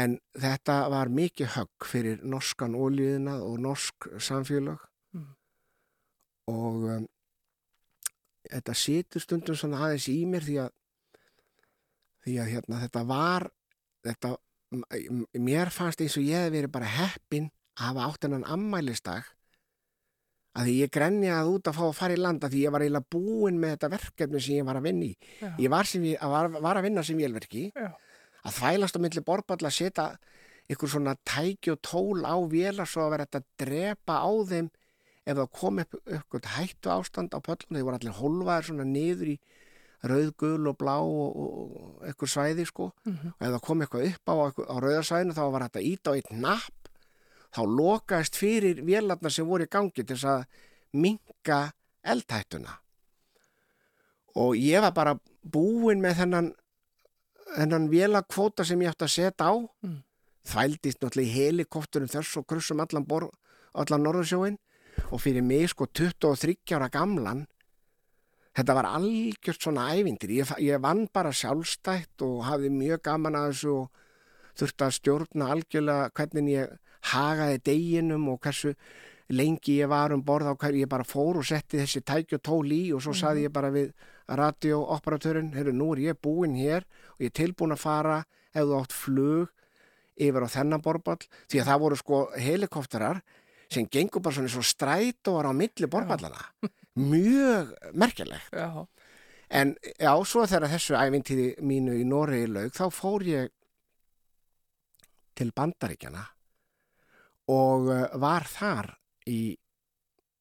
[0.02, 4.82] en þetta var mikið högg fyrir norskan ólíðina og norsk samfélag
[5.14, 5.28] Mm.
[6.50, 7.04] og um,
[8.50, 10.72] þetta situr stundum svona aðeins í mér því að
[12.24, 13.46] því að hérna þetta var
[14.08, 14.32] þetta,
[15.38, 17.46] mér fannst eins og ég hef verið bara heppin
[17.80, 19.24] hafa átt hennan ammælistag
[20.54, 23.10] að því ég grenjaði út að fá að fara í landa því ég var eiginlega
[23.10, 25.16] búinn með þetta verkefni sem ég var að vinna í.
[25.40, 25.48] Já.
[25.58, 27.64] Ég var, ég- var, var að vinna sem vélverki
[28.44, 30.06] að þvælast á milli borballa að setja
[30.70, 34.70] ykkur svona tæki og tól á vélar svo að vera þetta að drepa á þeim
[35.26, 39.28] ef það kom upp eitthvað hættu ástand á pöllunum, þeir voru allir hólfaðir svona niður
[39.34, 39.36] í
[40.04, 43.34] rauð, gul og blá og, og eitthvað svæði sko Mhm.
[43.34, 44.34] og ef það kom eitthvað upp á,
[44.70, 46.83] á rauðarsvæðinu þá var þetta ít á einn napp
[47.54, 50.44] þá lokaðist fyrir vélarnar sem voru í gangi til þess að
[50.98, 51.60] minka
[52.02, 52.80] eldhættuna.
[54.40, 56.52] Og ég var bara búinn með þennan
[57.54, 59.54] þennan vélakvóta sem ég átti að setja á.
[59.84, 60.02] Mm.
[60.44, 63.30] þvældist náttúrulega í helikopterum þess og krussum allan, bor,
[63.72, 64.58] allan norðursjóin
[65.08, 67.46] og fyrir mig sko 23 ára gamlan
[68.52, 73.48] þetta var algjört svona ævindir ég, ég vann bara sjálfstætt og hafði mjög gaman að
[73.54, 74.02] þessu og
[74.60, 76.76] þurfti að stjórna algjörlega hvernig ég
[77.12, 78.74] hagaði deginum og hversu
[79.32, 82.44] lengi ég var um borð á hverju ég bara fór og setti þessi tæki og
[82.44, 83.92] tól í og svo saði ég bara við
[84.28, 86.84] radiooperatörin, heyrðu nú er ég búinn hér
[87.16, 88.18] og ég er tilbúin að fara
[88.52, 89.52] ef þú átt flug
[90.14, 93.22] yfir á þennan borball því að það voru sko helikopterar
[93.72, 96.44] sem gengur bara svona svo strætóar á milli borballana
[96.94, 98.52] mjög merkilegt.
[98.52, 98.86] Já.
[99.50, 103.50] en já, svo þegar þessu æfintíði mínu í Noregi laug þá fór ég
[105.34, 106.28] til Bandaríkjana
[107.50, 108.94] og uh, var þar
[109.30, 109.56] í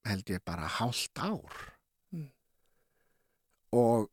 [0.07, 1.69] held ég bara hálft ár
[2.13, 2.29] Mm.
[3.73, 4.09] og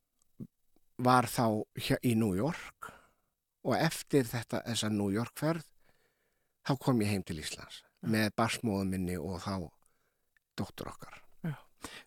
[0.99, 1.61] var þá
[2.01, 2.89] í New York
[3.67, 5.67] og eftir þetta þessa New York ferð
[6.65, 9.69] þá kom ég heim til Íslands með barsmóðum minni og þá
[10.57, 11.21] dóttur okkar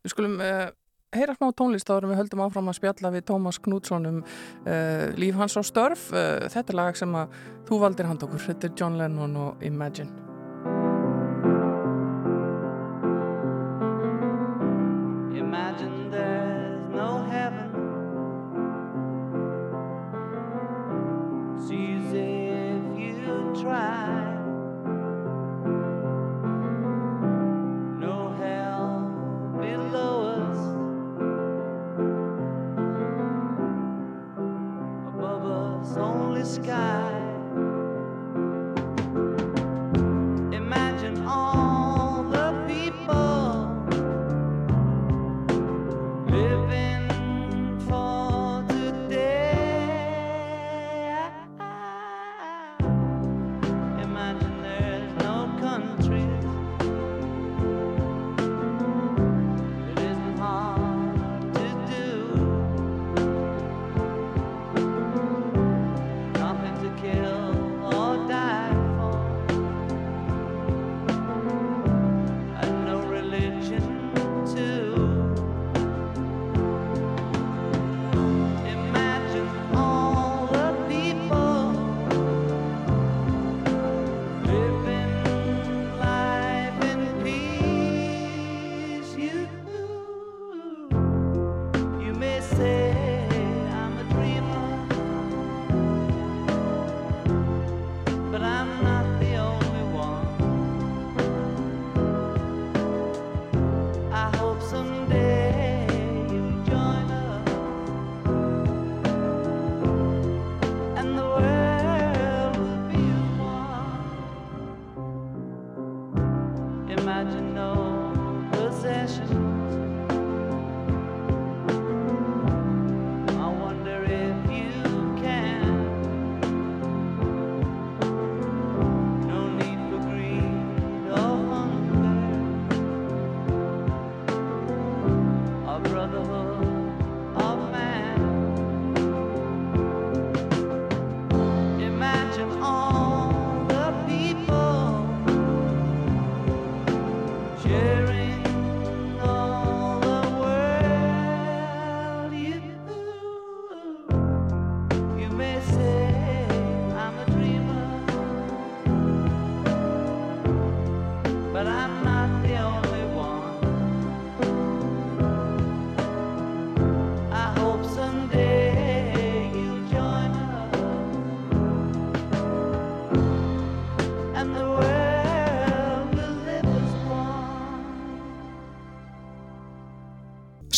[0.03, 0.69] Við skulum uh,
[1.13, 5.39] heyra smá tónlist en við höldum áfram að spjalla við Tómas Knútsson um uh, líf
[5.39, 6.11] hans á störf.
[6.13, 7.33] Uh, þetta lag sem að
[7.69, 8.45] þú valdir hand okkur.
[8.51, 9.65] Þetta er John Lennon og.
[9.65, 10.32] Imagine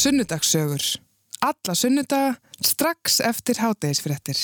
[0.06, 0.84] Sunnudagssögur.
[1.42, 4.38] Alla sunnudaga strax eftir hátegisfréttir.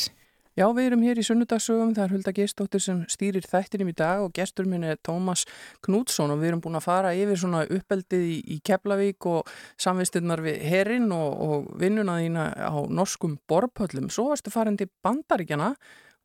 [0.57, 4.23] Já, við erum hér í sunnudagsögum, það er Hulda Geistóttir sem stýrir þættinum í dag
[4.23, 5.43] og gestur minn er Tómas
[5.85, 9.51] Knútsson og við erum búin að fara yfir svona uppeldið í, í Keflavík og
[9.85, 14.09] samvistinnar við herrin og, og vinnuna þína á norskum borpöllum.
[14.09, 15.75] Svo varstu farin til Bandaríkjana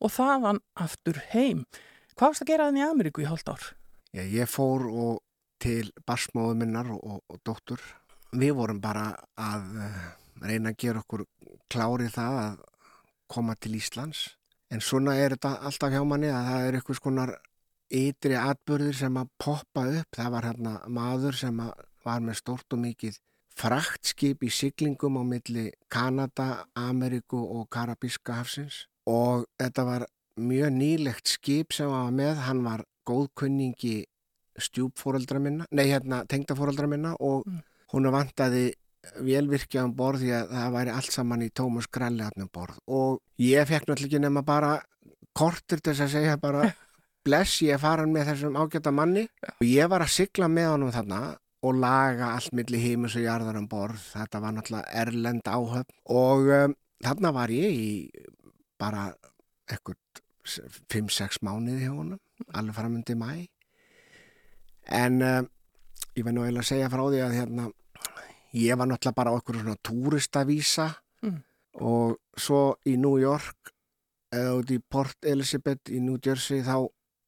[0.01, 1.61] og þaðan aftur heim.
[2.17, 3.69] Hvað varst að gera þannig í Ameríku í hálft ár?
[4.17, 5.21] Já, ég fór og
[5.61, 7.85] til barsmáðu minnar og, og, og dóttur.
[8.35, 10.07] Við vorum bara að uh,
[10.43, 11.23] reyna að gera okkur
[11.71, 12.57] klári það að
[13.31, 14.23] koma til Íslands.
[14.71, 17.31] En svona er þetta alltaf hjá manni að það er eitthvað skonar
[17.87, 20.09] ytri atbyrðir sem að poppa upp.
[20.17, 21.61] Það var hérna maður sem
[22.07, 23.21] var með stort og mikið
[23.57, 28.85] fraktskip í siglingum á milli Kanada, Ameríku og Karabíska hafsins.
[29.07, 30.05] Og þetta var
[30.37, 32.43] mjög nýlegt skip sem var með.
[32.45, 34.03] Hann var góðkunningi
[34.57, 37.61] stjúpfóreldra minna, nei hérna tengdafóreldra minna og Mm.
[37.93, 38.67] Hún vantaði
[39.23, 42.79] velvirkja um borð því að það væri allt saman í Tómas Gralli hann um borð.
[42.87, 44.73] Og ég fekk náttúrulega ekki nema bara
[45.37, 46.65] kortur til þess að segja bara
[47.27, 49.27] bless ég er farin með þessum ágæta manni.
[49.57, 51.21] Og ég var að sigla með honum þarna
[51.67, 54.03] og laga allt milli heimus og jarðar um borð.
[54.13, 55.97] Þetta var náttúrulega erlend áhöfn.
[56.13, 57.89] Og um, þarna var ég í
[58.77, 59.09] bara
[59.71, 60.21] ekkert
[60.91, 62.19] 5-6 mánuði hjá honum
[62.55, 63.47] alveg framöndi mæ
[64.87, 65.47] en um,
[66.15, 67.65] ég verð nú eiginlega að segja frá því að hérna
[68.57, 70.91] ég var náttúrulega bara okkur svona túristavísa
[71.23, 71.41] Mm.
[71.81, 73.71] og svo í New York
[74.33, 76.85] eða út í Port Elizabeth í New Jersey þá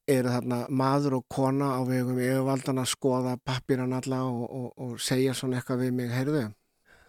[0.09, 5.01] eru þarna maður og kona á vegum yfirvaldan að skoða pappiran alla og, og, og
[5.01, 6.43] segja svona eitthvað við mig, heyrðu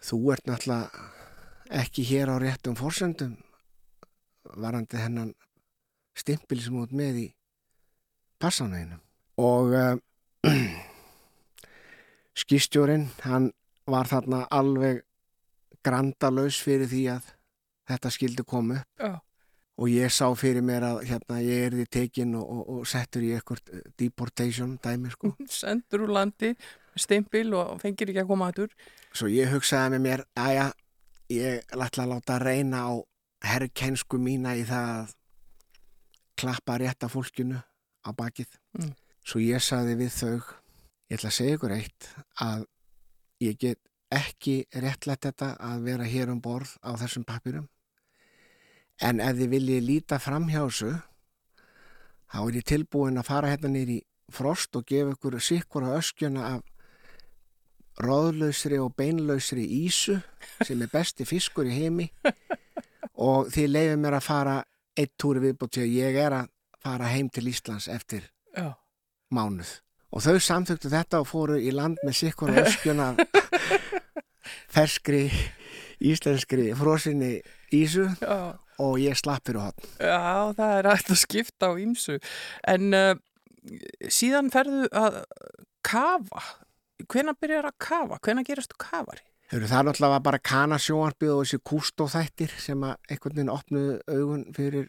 [0.01, 1.05] þú ert náttúrulega
[1.81, 3.37] ekki hér á réttum forsendum
[4.57, 5.33] varandi hennan
[6.17, 7.27] stimpil sem út með í
[8.41, 9.01] passanveginum
[9.37, 9.97] og uh,
[12.33, 13.51] skýstjórin hann
[13.89, 15.01] var þarna alveg
[15.85, 17.29] grandalaus fyrir því að
[17.89, 19.13] þetta skildi koma upp Já.
[19.81, 23.23] og ég sá fyrir mér að hérna ég er því tekin og, og, og settur
[23.25, 23.63] í eitthvað
[23.97, 26.53] deportation dæmi sko Sendur úr landi,
[26.95, 28.69] stimpil og fengir ekki að koma aður.
[29.13, 30.67] svo ég hugsaði með mér aðja,
[31.33, 32.93] ég ætla að láta reyna á
[33.41, 35.15] herrkensku mína í það að
[36.41, 37.57] klappa rétta fólkinu
[38.05, 38.93] á bakið Mm.
[39.27, 40.37] svo ég saði við þau
[41.11, 42.05] ég ætla að segja ykkur eitt
[42.39, 42.61] að
[43.41, 43.79] ég get
[44.11, 47.69] ekki réttlætt þetta að vera hér um borð á þessum pappirum
[49.01, 50.91] en ef þið viljið líta fram hjá þessu
[52.31, 55.97] þá er ég tilbúin að fara hérna nýr í frost og gefa ykkur sikkur á
[55.99, 56.67] öskjuna af
[58.01, 60.17] róðlausri og beinlausri ísu
[60.63, 62.07] sem er besti fiskur í heimi.
[63.21, 64.57] Og þið leiðið mér að fara
[64.97, 68.25] eitt túri viðbútt því að ég er að fara heim til Íslands eftir
[68.55, 68.73] Já.
[69.29, 69.75] mánuð
[70.11, 73.13] og þau samþyktu þetta og fóru í land með sikkur og öskjuna
[74.75, 75.25] ferskri
[76.01, 77.39] íslenskri frosinni
[77.73, 78.57] ísu Já.
[78.81, 82.17] og ég slapp fyrir hotn Já, það er að skipta á ýmsu.
[82.67, 83.13] En uh,
[84.09, 85.21] síðan ferðu að
[85.85, 86.45] kafa.
[87.09, 88.19] Hvenær byrjar að kafa?
[88.21, 89.23] Hvenær gerast þú kafari?
[89.51, 93.95] Hefur það náttúrulega var bara kana sjónvarpið og þessi kústóþættir sem að einhvern veginn opnuðu
[94.07, 94.85] augun fyrir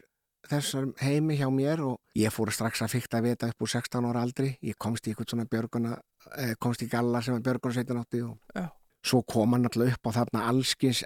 [0.49, 4.05] þessar heimi hjá mér og ég fór strax að fykta að vita upp úr 16
[4.09, 4.57] ára aldri.
[4.61, 5.97] Ég komst í eitthvað svona björguna,
[6.37, 8.69] eh, komst í galla sem var björguna 17 átti og Já.
[9.03, 11.03] svo kom hann náttúrulega upp á þarna allskins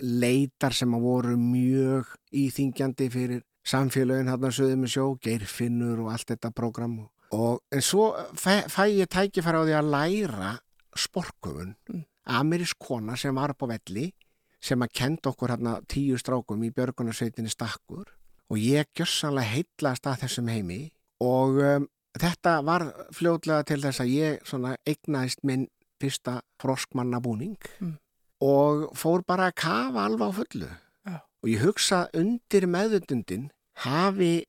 [0.00, 6.30] leitar sem að voru mjög íþingjandi fyrir samfélögin þarna sögðum með sjó, geirfinnur og allt
[6.32, 10.52] þetta prógram og, og en svo fæ, fæ ég tækifæri á því að læra
[10.96, 12.04] sporköfun Mm.
[12.26, 14.12] amerísk kona sem var upp á velli
[14.60, 18.06] sem að kenda okkur hérna tíu strákum í björgunarsveitinni stakkur
[18.50, 20.80] og ég gjössanlega heitlaðast að þessum heimi
[21.22, 21.88] og um,
[22.18, 25.68] þetta var fljótlega til þess að ég svona eignaðist minn
[26.00, 27.96] fyrsta froskmannabúning Mm.
[28.42, 30.68] og fór bara að kafa alveg á fullu
[31.06, 31.16] Já.
[31.20, 33.50] og ég hugsa undir meðutundin
[33.84, 34.46] hafi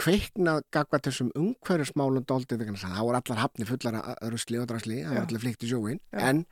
[0.00, 2.24] kveiknað gagvað þessum umhverjusmálum
[2.60, 5.42] vegna þess að það voru allar hafni fullar að rusli og drasli, það var allir
[5.44, 6.20] flykt í sjóin Já.
[6.30, 6.44] en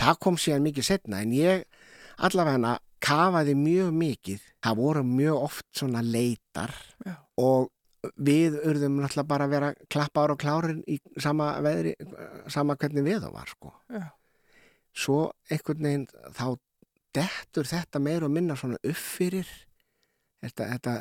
[0.00, 1.64] það kom síðan mikið setna en ég
[2.18, 2.58] allavega
[3.02, 4.48] kafaði mjög mikið.
[4.62, 6.74] Það voru mjög oft svona leitar
[7.04, 7.16] Já.
[7.42, 7.70] og
[8.18, 11.94] við urðum náttúrulega bara að vera klappar og klárin í sama veðri
[12.50, 13.74] sama hvernig við það var sko.
[13.92, 14.04] Já.
[14.92, 16.46] svo einhvern veginn þá
[17.14, 19.48] dettur þetta meir og minna svona upp fyrir.
[20.42, 20.94] Þetta, þetta,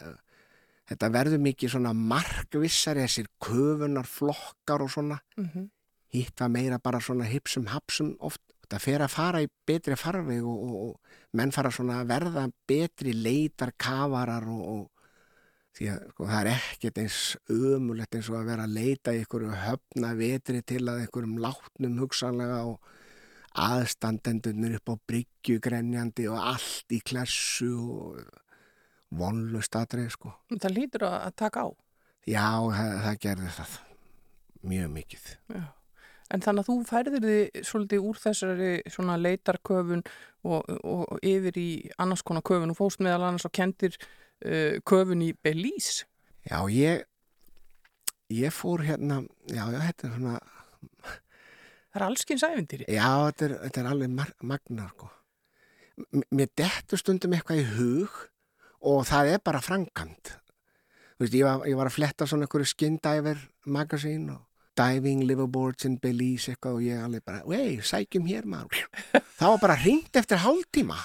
[0.91, 5.17] þetta verður mikið svona markvissari þessir köfunar flokkar og svona.
[5.37, 5.69] Mm
[6.11, 8.41] hitt var meira bara svona hipsum hapsum oft
[8.71, 12.47] þetta fer að fara í betri farveg og, og, og menn fara svona að verða
[12.71, 17.19] betri leitar kafarar og, og því að sko, það er ekkert eins
[17.51, 21.99] ömulegt eins og að vera að leita í einhverju höfna vetri til að einhverjum látnum
[21.99, 22.87] hugsanlega og
[23.59, 28.23] aðstandendunir upp á bryggju grenjandi og allt í klessu og,
[29.11, 30.29] vonlust atrið sko.
[30.55, 31.69] Það lítur að taka á.
[32.23, 33.77] Já, það, það gerði það
[34.71, 35.25] mjög mikið.
[35.51, 35.63] Já.
[36.31, 40.03] En þannig að þú færðir þið svolítið úr þessari svona leitarköfun
[40.47, 41.69] og, og, og yfir í
[42.01, 46.07] annars konar köfun og fóst meðal annars og kendir uh, köfun í Belize.
[46.47, 47.05] Já, ég
[48.31, 49.21] ég fór hérna
[49.51, 50.39] já, já, þetta er svona
[51.91, 52.85] Það er allskins æfintýri.
[52.87, 54.13] já, þetta er, þetta er alveg
[54.47, 55.09] magnar sko.
[56.31, 58.21] Mér dettur stundum eitthvað í hug
[58.87, 60.37] og það er bara framkant
[61.21, 64.39] Þú veist, ég var, ég var að fletta svona einhverju skindiver magasín og
[64.81, 68.81] diving liverboards in Belize eitthvað og ég alveg bara, vei, sækjum hér maður
[69.37, 70.97] það var bara hringt eftir hálftíma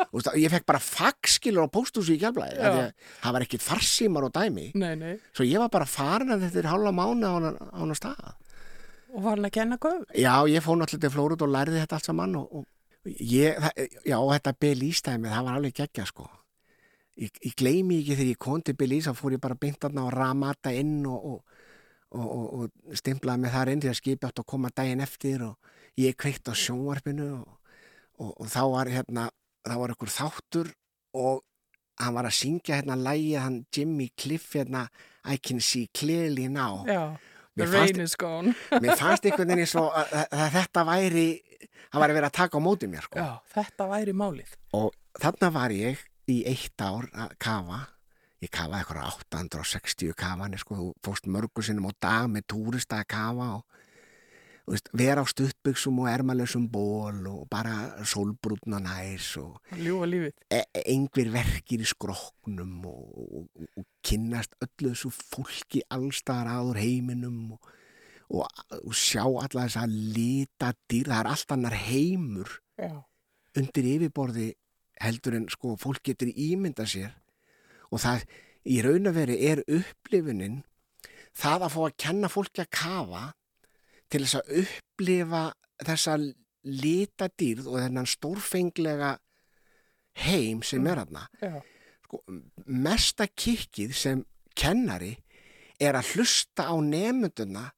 [0.00, 2.90] Þú veist, ég fekk bara faxskilur á pósthúsi í kjálflæði Já.
[3.22, 5.14] það var ekki farsímar og dæmi Nei, nei.
[5.36, 8.30] svo ég var bara farin að þetta er hálfa mánu á hana, á hana stað
[9.10, 10.04] Og var hann að kenna köfun.
[10.14, 13.80] Já, ég fór náttúrulega til Flórud og lærði þetta allt saman og, og ég, það,
[14.06, 16.26] já, þetta Belístæmi, það var alveg geggja sko.
[17.18, 20.04] Ég, ég gleymi ekki þegar ég kom til Belís, þá fór ég bara beint þarna
[20.06, 21.59] og ramata inn og, og,
[22.10, 22.46] og, og,
[22.90, 26.16] og stimplaði með þar inn því að skipi átt að koma daginn eftir og ég
[26.18, 27.54] kveikt á sjónvarpinu og,
[28.18, 29.28] og, og þá var hérna,
[29.66, 30.72] þá var einhver þáttur
[31.18, 31.42] og
[32.00, 34.86] hann var að syngja hérna lægið hann Jimmy Cliff hérna
[35.28, 37.16] I can see clearly now Já.
[37.56, 38.54] The fannst- rain is gone.
[38.82, 41.24] mér fannst einhvern veginn svo að, að, að þetta væri
[41.90, 43.18] það væri verið að taka á móti mér sko.
[43.18, 44.52] Já, þetta væri málið.
[44.78, 47.80] og þarna var ég í eitt ár að kafa
[48.40, 50.78] ég kafaði eitthvað 860 kafanir sko.
[50.78, 53.80] þú fórst mörgur sinnum á dag með túrista að kafa og
[54.70, 59.58] veist, vera á stuttbygsum og ermalösum ból og bara sólbrúnna næs og
[60.48, 67.56] e einhver verkir í skroknum og, og, og, kynnast öllu þessu fólki allstaðar aður heiminum
[67.58, 67.70] og,
[68.30, 68.46] og,
[68.80, 72.94] og sjá alla þess að lita dýr, það er allt annar heimur Já.
[73.60, 74.52] undir yfirborði
[75.00, 77.12] heldur en sko fólk getur ímynda sér
[77.90, 78.24] og það
[78.70, 80.60] í raun og veri er upplifunin
[81.40, 83.22] það að fá að kenna fólki að kafa
[84.10, 85.42] til þess að upplifa
[85.86, 86.16] þessa
[86.66, 89.14] litadýrð og þennan stórfenglega
[90.26, 91.60] heim sem er þarna Já.
[92.04, 92.20] sko,
[92.66, 94.24] mesta kikkið sem
[94.58, 95.14] kennari
[95.80, 97.68] er að hlusta á nemynduna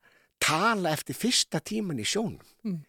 [0.43, 2.81] tala eftir fyrsta tíman í sjónum Mm.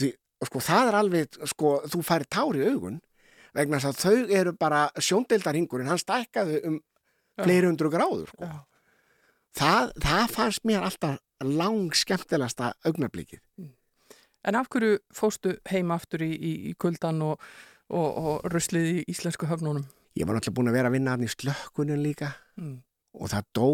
[0.00, 0.08] því
[0.48, 2.94] sko, það er alveg sko, þú færi tár í augun
[3.56, 6.78] vegna þess að þau eru bara sjóndeildarhingurinn, hann stækkaði um
[7.40, 8.48] fleiri hundru gráður sko.
[9.56, 13.40] Það, það fannst mér alltaf lang skemmtilegasta augnablikið
[14.44, 17.40] En af hverju fóstu heim aftur í, í, í kuldan og,
[17.92, 19.84] og, og ruslið í íslensku höfnunum?
[20.16, 22.82] ég var náttúrulega búin að vera að vinna hann í slökkunin líka Mm.
[23.16, 23.68] og það dó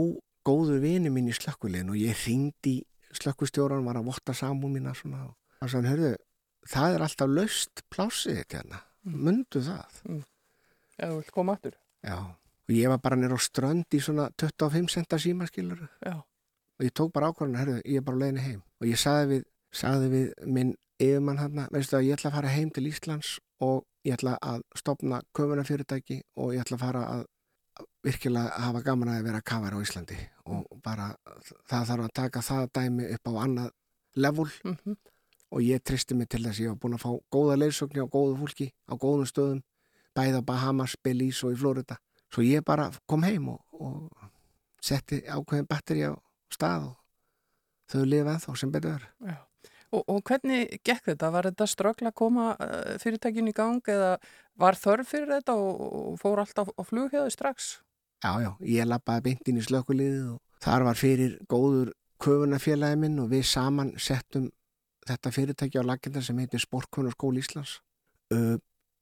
[0.47, 4.93] góðu vini mín í slökkulegin og ég hringdi í slökkustjóran var að votta samú mína
[4.95, 5.37] svona og
[6.71, 10.01] það er alltaf laust plásið þetta hérna, mundu það.
[10.97, 11.77] Ef þú vilt koma aftur?
[12.07, 12.17] já,
[12.69, 16.17] og ég var bara nýr á strönd í svona 25 centa símaskilur Já.
[16.79, 18.63] og ég tók bara ákvarðan, herðu, ég er bara á leiðinni heim.
[18.81, 22.53] Og ég sagði við, sagði við minn yfirmann hann, veistu að ég ætla að fara
[22.55, 27.25] heim til Íslands og ég ætla að stopna köfunafyrirtæki og ég ætla að fara að
[28.07, 30.17] virkilega hafa gaman að vera kafar á Íslandi.
[30.47, 31.11] Og bara
[31.69, 33.71] það þarf að taka það dæmi upp á annað
[34.17, 34.49] level.
[34.65, 34.97] Mm
[35.53, 38.09] og ég tristi mig til þess að ég var búin að fá góða leiðsögni á
[38.11, 39.63] góðu fólki á góðum stöðum
[40.17, 41.99] bæði á Bahamas, Belize og í Florida
[42.33, 44.31] svo ég bara kom heim og, og
[44.83, 46.15] setti ákveðin batteri á
[46.53, 46.97] stað og
[47.93, 49.39] þau lifa ennþá sem betur Já.
[49.95, 51.31] Og, og hvernig gekk þetta?
[51.31, 54.17] Var þetta ströggla að koma uh, fyrirtækin í gang eða
[54.59, 57.77] var þörf fyrir þetta og, og fór alltaf á flughjöðu strax?
[58.25, 61.93] Já, já, ég lappaði beint inn í slökkuliðið og þar var fyrir góður
[62.23, 64.49] köfunafélagi minn og við saman settum
[65.07, 67.79] þetta fyrirtæki á laginda sem heitir Sportkunarskóli Íslands.
[68.35, 68.57] Uh,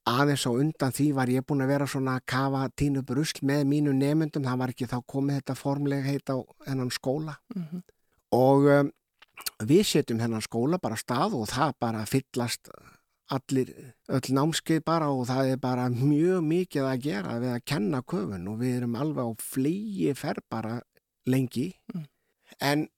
[0.05, 3.62] aðeins á undan því var ég búin að vera svona að kafa tínu brusl með
[3.70, 6.36] mínu nemyndum, það var ekki þá komið þetta formlega heit á
[6.68, 7.82] hennan skóla Mm
[8.34, 8.88] og um,
[9.62, 12.70] við setjum hennan skóla bara stað og það bara fyllast
[13.30, 13.68] allir,
[14.11, 18.48] öll námskeið bara og það er bara mjög mikið að gera við að kenna köfun
[18.50, 20.80] og við erum alveg á flegi fer bara
[21.30, 22.09] lengi Mm.
[22.61, 22.88] en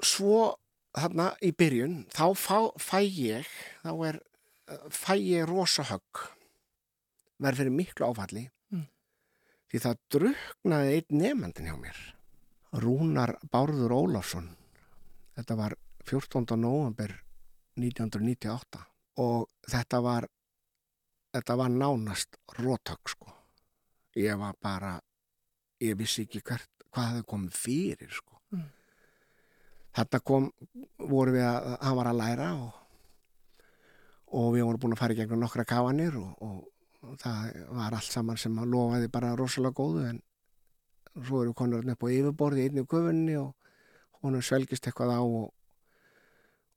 [0.00, 0.56] svo
[0.96, 3.48] þarna í byrjun þá fá, fæ ég
[3.84, 4.18] þá er,
[4.72, 6.22] uh, fæ ég rosa högg
[7.42, 8.86] verð fyrir miklu áfalli Mm.
[9.70, 11.98] því það druknaði einn nefnandin hjá mér
[12.82, 14.48] Rúnar Bárður Ólafsson
[15.36, 15.76] þetta var
[16.08, 16.56] 14.
[16.58, 17.12] november
[17.78, 18.80] 1998
[19.22, 20.26] og þetta var
[21.36, 23.30] þetta var nánast rótök sko
[24.16, 24.96] ég var bara
[25.84, 28.62] ég vissi ekki hvert, hvað hefði komið fyrir sko Mm.
[29.96, 30.50] Þetta kom
[31.08, 32.80] voru við að hann var að læra og,
[34.36, 38.10] og við vorum búin að fara í gegnum nokkra kafanir og, og það var allt
[38.10, 40.18] saman sem að lofaði bara rosalega góðu en
[41.16, 43.54] svo eru konur upp á yfirborði í einni gufunni og
[44.24, 45.46] honum svelgist eitthvað á og,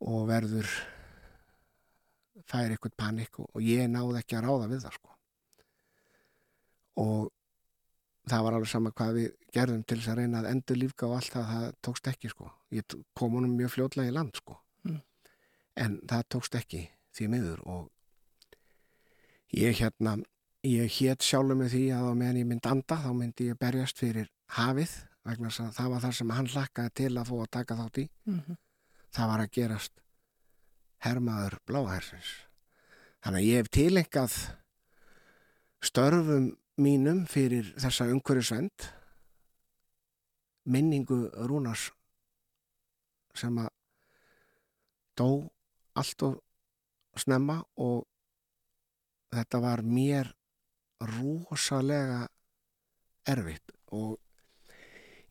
[0.06, 0.70] og verður
[2.50, 5.18] fær eitthvað panik og, og ég náði ekki að ráða við það sko.
[7.00, 7.28] Og
[8.30, 11.18] það var alveg sama hvað við gerðum til þess að reyna að endur lífga og
[11.18, 12.84] allt það, það tókst ekki sko ég
[13.18, 15.02] kom honum mjög fljótlega í land sko Mm.
[15.76, 17.90] en það tókst ekki því miður og
[19.52, 20.14] ég hérna
[20.64, 23.98] ég hétt sjálfur með því að á meðan ég myndi anda þá myndi ég berjast
[24.00, 24.94] fyrir hafið
[25.26, 27.98] vegna þess að það var það sem hann hlakkaði til að fá að taka þátt
[27.98, 28.58] í Mhm.
[29.12, 29.92] það var að gerast
[31.04, 32.32] hermaður bláhersins
[33.24, 34.34] þannig að ég hef tilengað
[35.82, 36.48] störfum
[36.78, 38.90] mínum fyrir þessa umhverjusvend
[40.66, 41.90] minningu Rúnars
[43.40, 43.70] sem að
[45.20, 45.30] dó
[46.00, 48.06] allt og snemma og
[49.34, 50.32] þetta var mér
[51.00, 52.26] rosalega
[53.30, 53.74] erfitt.
[53.96, 54.18] Og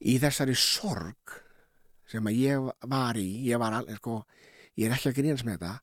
[0.01, 1.37] í þessari sorg
[2.09, 4.23] sem að ég var í ég var alveg sko
[4.79, 5.75] ég er ekki að grínast með þetta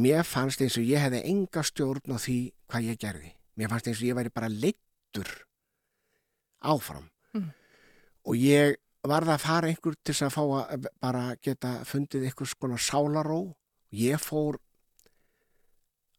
[0.00, 2.38] mér fannst eins og ég hefði enga stjórn á því
[2.70, 3.32] hvað ég gerði.
[3.58, 5.32] Mér fannst eins og ég væri bara leittur
[6.60, 7.08] áfram.
[7.30, 7.50] Mm.
[8.26, 8.74] og ég
[9.08, 13.40] varð að fara einhver til að fá að bara geta fundið einhvers konar sálaró
[13.96, 14.58] ég fór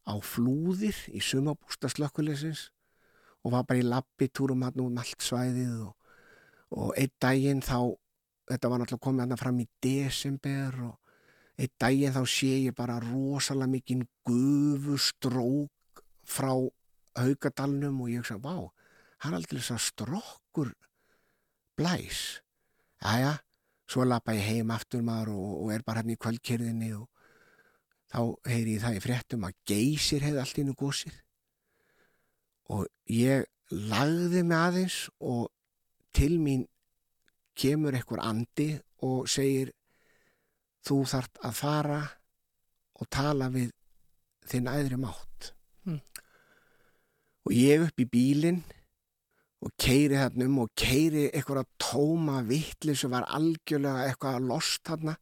[0.02, 2.70] á flúðir í sumabústa slökkulisins
[3.42, 5.94] og var bara í labbi túrum hann um allt svæðið og,
[6.74, 7.94] og einn daginn þá
[8.50, 10.98] þetta var náttúrulega komið hann fram í desember og
[11.62, 16.54] einn daginn þá sé ég bara rosalega mikinn gufustrók frá
[17.18, 18.72] haugadalnum og ég hugsa, vá,
[19.22, 20.72] hann er aldrei þess að strokkur
[21.78, 22.42] blæs.
[23.02, 23.32] Jæja,
[23.90, 27.08] svo lappa ég heim aftur maður og, og er bara hann í kvöldkyrðinni og
[28.12, 28.20] þá
[28.52, 31.16] heyri ég það í fréttum að geysir hefði allt innu gósið
[32.72, 35.48] og ég lagði mig aðeins og
[36.14, 36.66] til mín
[37.58, 38.68] kemur einhver andi
[39.04, 39.72] og segir
[40.86, 42.00] þú þart að fara
[43.00, 43.72] og tala við
[44.48, 45.50] þinn æðri mátt
[45.82, 45.98] Mm.
[47.42, 48.60] og ég upp í bílinn
[49.62, 55.14] og keiri þarna um og keiri eitthvað tóma vitli sem var algjörlega eitthvað lost þarna.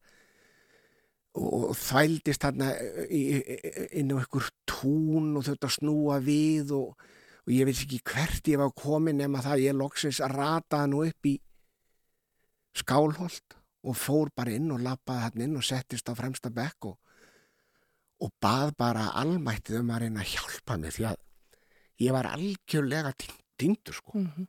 [1.41, 2.43] Og, þvældist
[3.14, 3.20] í,
[4.01, 6.97] inn á einhver tún og þurfti að snúa við og,
[7.47, 11.05] og ég veit ekki hvert ég var komin nema það að ég loksins rataði nú
[11.07, 11.36] upp í
[12.80, 16.99] skálholt og fór bara inn og lappaði hann inn og settist á fremsta bekk og,
[18.26, 21.22] og bað bara almættið um að reyna að hjálpa mig því að
[22.05, 23.14] ég var algjörlega
[23.61, 24.46] týndur sko Mhm.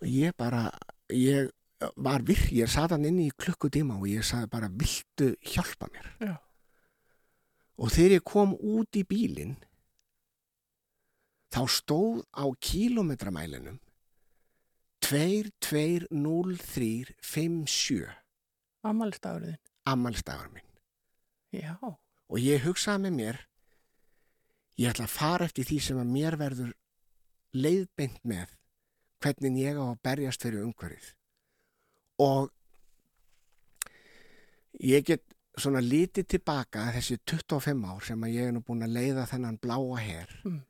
[0.00, 0.70] og ég bara
[1.10, 1.50] ég
[1.96, 6.08] var virk, ég satt hann inn í klukkutíma og ég sagði bara viltu hjálpa mér
[6.20, 6.36] Já.
[7.78, 9.56] og þegar ég kom út í bílinn
[11.54, 13.78] þá stóð á kílometramælinum
[15.00, 18.08] 2, 2, 0, 3, 5, 7
[18.84, 19.56] Amalistagurðin.
[19.86, 20.66] ammælstagur minn
[21.62, 21.76] Já.
[21.80, 23.38] og ég hugsaði með mér
[24.78, 26.74] ég ætla að fara eftir því sem að mér verður
[27.54, 28.46] leiðbeint með
[29.22, 31.14] hvernig ég á að berjast fyrir umhverfið
[32.22, 32.50] og
[34.84, 35.22] ég get
[35.58, 39.58] svona litið tilbaka þessi 25 ár sem að ég er nú búin að leiða þennan
[39.62, 40.60] bláa her Mm.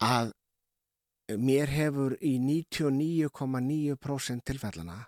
[0.00, 0.32] að
[1.38, 5.06] mér hefur í 99,9% tilfellana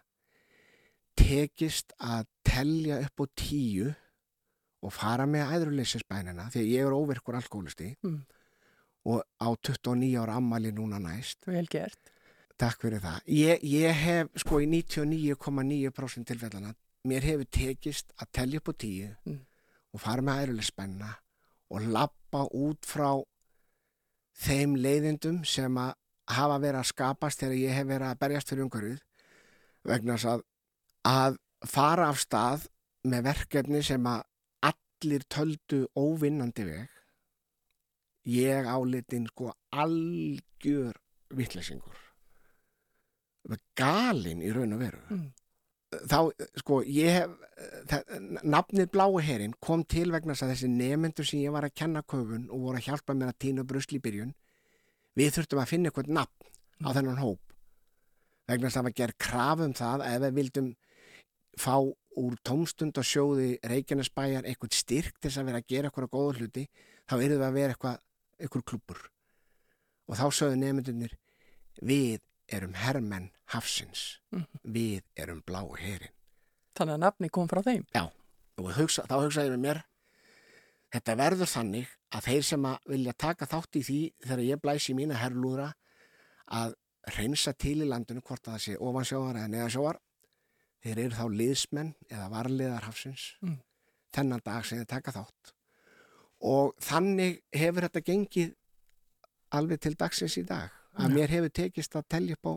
[1.17, 3.95] tekist að telja upp á tíu
[4.83, 8.25] og fara með æðruleysisbænina því að ég er óvirkur alkoholisti Mm.
[9.05, 11.99] Og á 29 ára ammali núna næst Vel gert.
[12.61, 16.75] takk fyrir það ég, ég hef sko í 99,9% tilfellana
[17.09, 19.41] mér hefur tekist að telja upp á tíu Mm.
[19.95, 21.15] og fara með æðruleysisbænina
[21.71, 23.23] og lappa út frá
[24.41, 25.95] þeim leiðindum sem að
[26.31, 29.01] hafa verið að skapast þegar ég hef verið að berjast fyrir umhverfið
[29.91, 30.45] vegna að
[31.11, 32.67] að fara af stað
[33.09, 34.23] með verkefni sem að
[34.71, 37.00] allir töldu óvinnandi veg
[38.29, 40.97] ég álitin sko algjör
[41.35, 42.11] vittlesingur
[43.81, 45.01] galinn í raun og veru.
[45.11, 45.29] Mm.
[46.07, 46.19] þá
[46.61, 47.31] sko ég hef
[47.91, 48.11] það,
[48.47, 52.05] nafnið blái herin kom til vegna þess að þessi nefnendur sem ég var að kenna
[52.07, 54.31] köfun og voru að hjálpa mér að týna brusli í byrjun
[55.19, 57.43] við þurftum að finna eitthvað nafn á þennan hóp.
[58.47, 60.71] Vegna þess að það var gerð kraf um það að ef við vildum
[61.59, 61.75] fá
[62.21, 66.65] úr tómstundasjóði Reykjanesbæjar eitthvað styrk til þess að vera að gera eitthvað góða hluti
[67.11, 67.99] þá yrðu að vera eitthvað,
[68.41, 69.01] eitthvað klubur
[70.09, 71.15] og þá sögðu nefndunir
[71.83, 72.21] við
[72.51, 74.47] erum hermenn hafsins Mhm.
[74.65, 76.15] við erum blái herin
[76.77, 77.85] Þannig að nafni kom frá þeim.
[78.61, 79.83] og hugsa, þá hugsaði með mér
[80.93, 84.95] þetta verður þannig að þeir sem að vilja taka þátt í því þegar ég blæsi
[84.95, 85.73] mína herrlúðra
[86.51, 86.75] að
[87.17, 89.99] reynsa til í landinu hvort að það sé ofansjóðar eða neðansjóðar
[90.83, 93.61] þeir eru þá liðsmenn eða varliðar hafsins Mm.
[94.13, 95.53] þennan dag sem þeir taka þátt
[96.41, 98.53] og þannig hefur þetta gengið
[99.57, 101.15] alveg til dagsins í dag að Já.
[101.15, 102.55] mér hefur tekist að telja upp á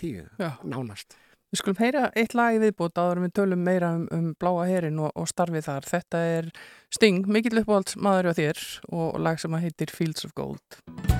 [0.00, 0.50] tíu, Já.
[0.64, 1.16] nánast
[1.54, 4.98] Við skulum heyra eitt lag í viðbót áður við tölum meira um, um bláa herin
[4.98, 5.86] og, og starfið þar.
[5.86, 6.50] Þetta er
[6.90, 11.13] Sting, mikill uppáhalds maður á þér og lag sem að heitir Fields of Gold.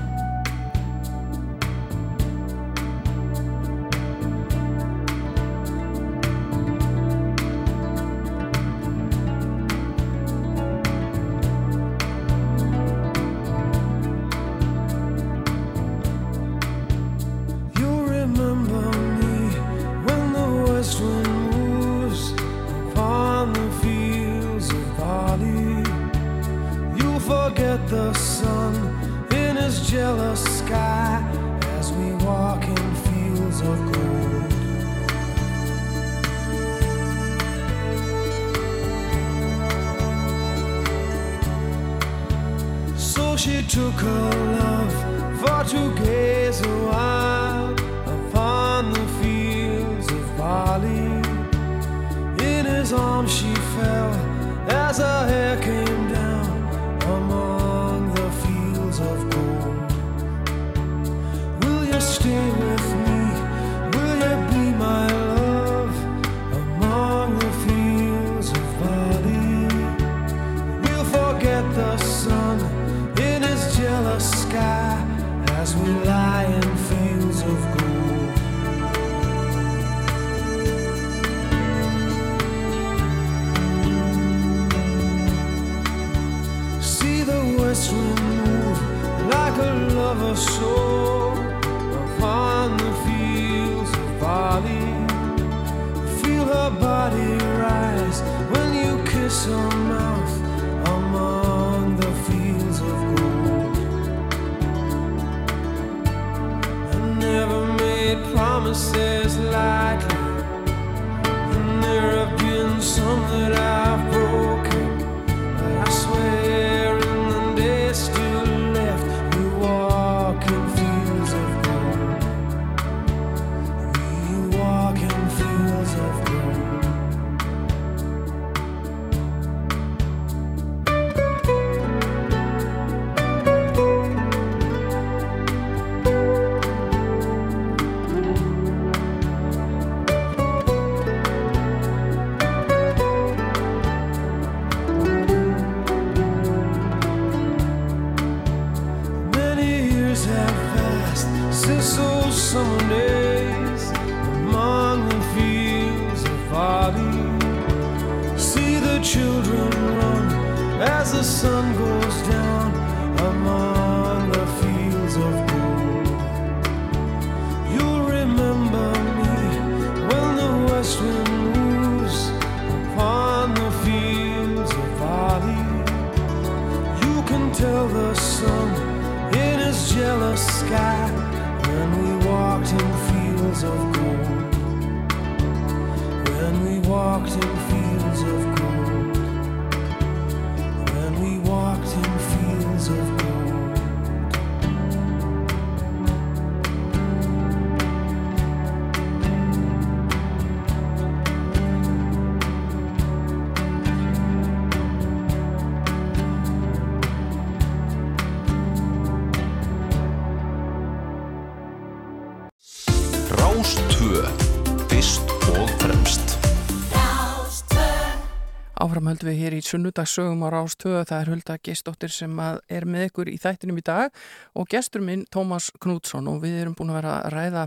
[219.14, 221.02] Höldum við hér í sunnudagssögum á Rástöðu.
[221.06, 224.10] Það er Hulda Geistóttir sem er með ykkur í þættinum í dag
[224.58, 227.62] og gestur minn Tómas Knútsson og við erum búin að vera að ræða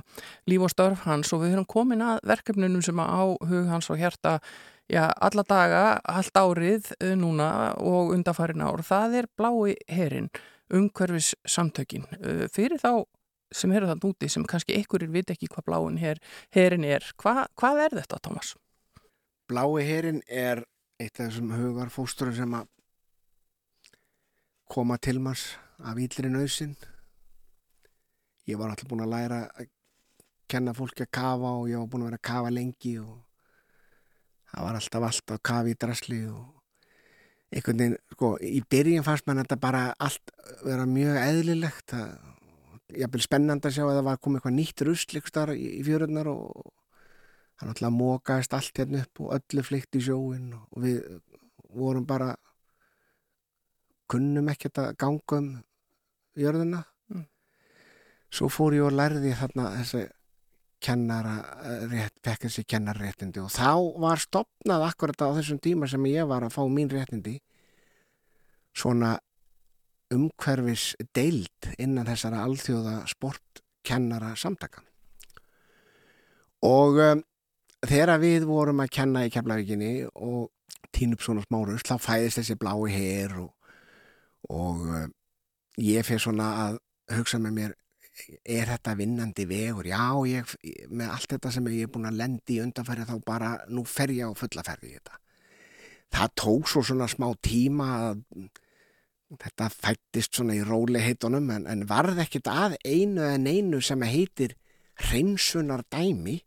[0.52, 4.02] líf og störf hans og við erum komin að verkefnunum sem á hug hans og
[4.02, 4.36] hjarta
[4.92, 8.84] já, alla daga, allt árið eh, núna og undarfærin ár.
[8.84, 10.32] Það er blái herin,
[10.68, 12.08] umhverfis samtökin.
[12.52, 13.06] Fyrir þá
[13.56, 16.20] sem eru það núti sem kannski ykkurir vit ekki hvað bláin her,
[16.52, 17.08] herin er.
[17.16, 18.58] Hva, hvað er þetta, Tómas?
[19.48, 20.68] Blái herin er
[20.98, 22.70] eitt af þessum hugar fóstur sem að
[24.68, 26.74] koma til manns af íllri nöðsin.
[28.50, 29.70] Ég var alltaf búin að læra að
[30.50, 33.18] kenna fólki að kafa og ég var búin að vera að kafa lengi og
[34.52, 36.46] það var alltaf allt að kafa í drasli og
[37.52, 40.34] einhvern veginn, sko, í byrjun fannst mann þetta bara allt
[40.66, 45.20] vera mjög eðlilegt að jafnvel spennandi að sjá að það var komið eitthvað nýtt rusl
[45.20, 46.74] í, í fjörurnar og
[47.58, 51.00] hann alltaf mókaðist allt hérna upp og öllu flykt í sjóin og við
[51.78, 52.36] vorum bara
[54.08, 55.50] kunnum ekkert að ganga um
[56.38, 57.24] jörðina Mm.
[58.30, 60.02] svo fór ég og lærði þarna þessi
[60.84, 61.36] kennara
[61.90, 66.44] rétt, fekk þessi kennarréttindi og þá var stopnað akkurat á þessum tíma sem ég var
[66.44, 67.40] að fá mín réttindi
[68.76, 69.16] svona
[70.14, 74.84] umhverfis deild innan þessara alþjóða sportkennara samtaka
[76.68, 77.24] og um,
[77.86, 80.50] þegar við vorum að kenna í Keflavíkinni og
[80.96, 83.52] tín upp svona smárus þá fæðist þessi blái hér og,
[84.50, 85.14] og um,
[85.82, 86.80] ég fyrir svona að
[87.18, 87.76] hugsa með mér
[88.48, 89.88] er þetta vinnandi vegur?
[89.88, 90.54] Já, ég,
[90.90, 94.14] með allt þetta sem ég er búin að lendi í undanfæri þá bara nú fer
[94.16, 95.20] ég á fullaferði í þetta.
[96.18, 98.24] Það tók svo svona smá tíma að
[99.44, 104.06] þetta fættist svona í róli heitunum en, en varð ekkit að einu en einu sem
[104.08, 104.56] heitir
[105.04, 106.40] hreinsunar dæmi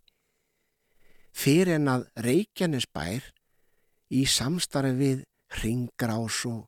[1.32, 3.30] fyrir en að Reykjanesbær
[4.10, 5.24] í samstarfi við
[5.62, 6.66] Ringgrás og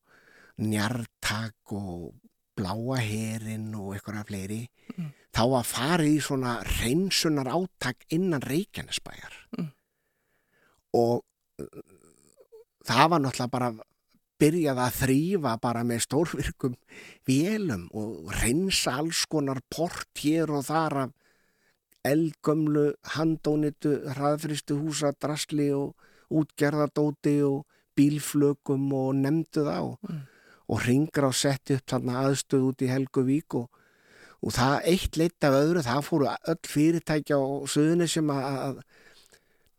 [0.62, 2.12] Njartak og
[2.56, 4.60] Bláa herin og eitthvað fleiri
[5.32, 9.68] þá að fara í svona hreinsunar átak innan Reykjanesbæjar Mm.
[10.96, 11.24] og
[11.60, 11.82] uh,
[12.84, 13.72] það var náttúrulega bara
[14.40, 16.76] byrjað að þrýfa bara með stórvirkum
[17.28, 21.12] vélum og reynsa alls konar port hér og þar af
[22.06, 25.94] eldgömlu handónitu hraðfristu húsa drasli og
[26.32, 30.20] útgerðardóti og bílflökum og nefndu þá Mm.
[30.68, 33.68] og ringra og setti upp aðstöð út í Helguvík og,
[34.42, 38.80] og það eitt leitt af öðru, það fóru öll fyrirtækja og söðunni sem að,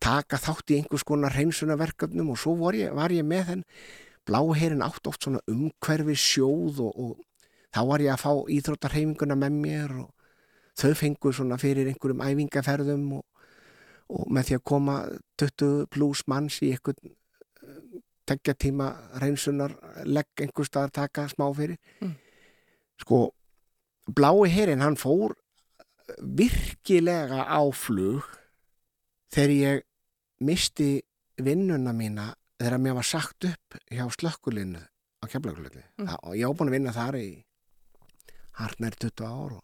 [0.03, 3.63] taka þátt í einhvers konar hreinsunarverkefnum og svo var ég, var ég með þenn
[4.27, 7.13] bláherin átt oft svona umhverfi sjóð og, og
[7.73, 10.22] þá var ég að fá íþróttarheiminguna með mér og
[10.79, 13.25] þau fengu svona fyrir einhverjum æfingaferðum og,
[14.09, 14.95] og með því að koma
[15.41, 17.13] 20 pluss manns í einhvern
[18.25, 18.87] tekja tíma
[19.21, 19.73] reynsunar
[20.07, 22.15] legg einhver staðar taka smá fyrir Mm.
[23.01, 23.17] sko
[24.07, 25.33] blái herin hann fór
[26.19, 28.23] virkilega á flug
[29.33, 29.83] þegar ég
[30.43, 31.01] misti
[31.41, 36.07] vinnuna mína þegar mér var sagt upp hjá slökkulinu á keflaugulinu Mm.
[36.23, 37.43] og ég á búin að vinna þar í
[38.59, 39.63] hartnær 20 ár og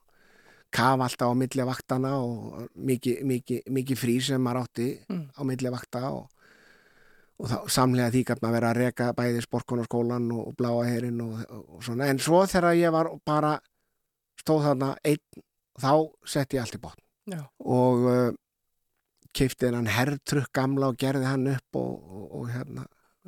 [0.72, 5.24] kaf alltaf á milli vaktana og mikið, mikið, mikið frí sem maður átti Mm.
[5.34, 6.28] á milli vakta og,
[7.40, 11.22] og þá samlega því gæt maður vera að reka bæði sporkunarskólan og, og bláa herin
[11.26, 13.56] og, og, svona en svo þegar ég var bara
[14.40, 15.44] stóð þarna einn
[15.80, 15.92] þá
[16.26, 17.04] setti ég allt í botn
[17.34, 17.42] Já.
[17.66, 18.30] og uh,
[19.34, 22.86] keipti hann herrtrukk gamla og gerði hann upp og, og, og hérna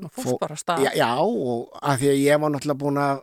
[0.09, 0.81] fórst bara að stað.
[0.85, 3.21] já, já, og að því að ég var náttúrulega búin að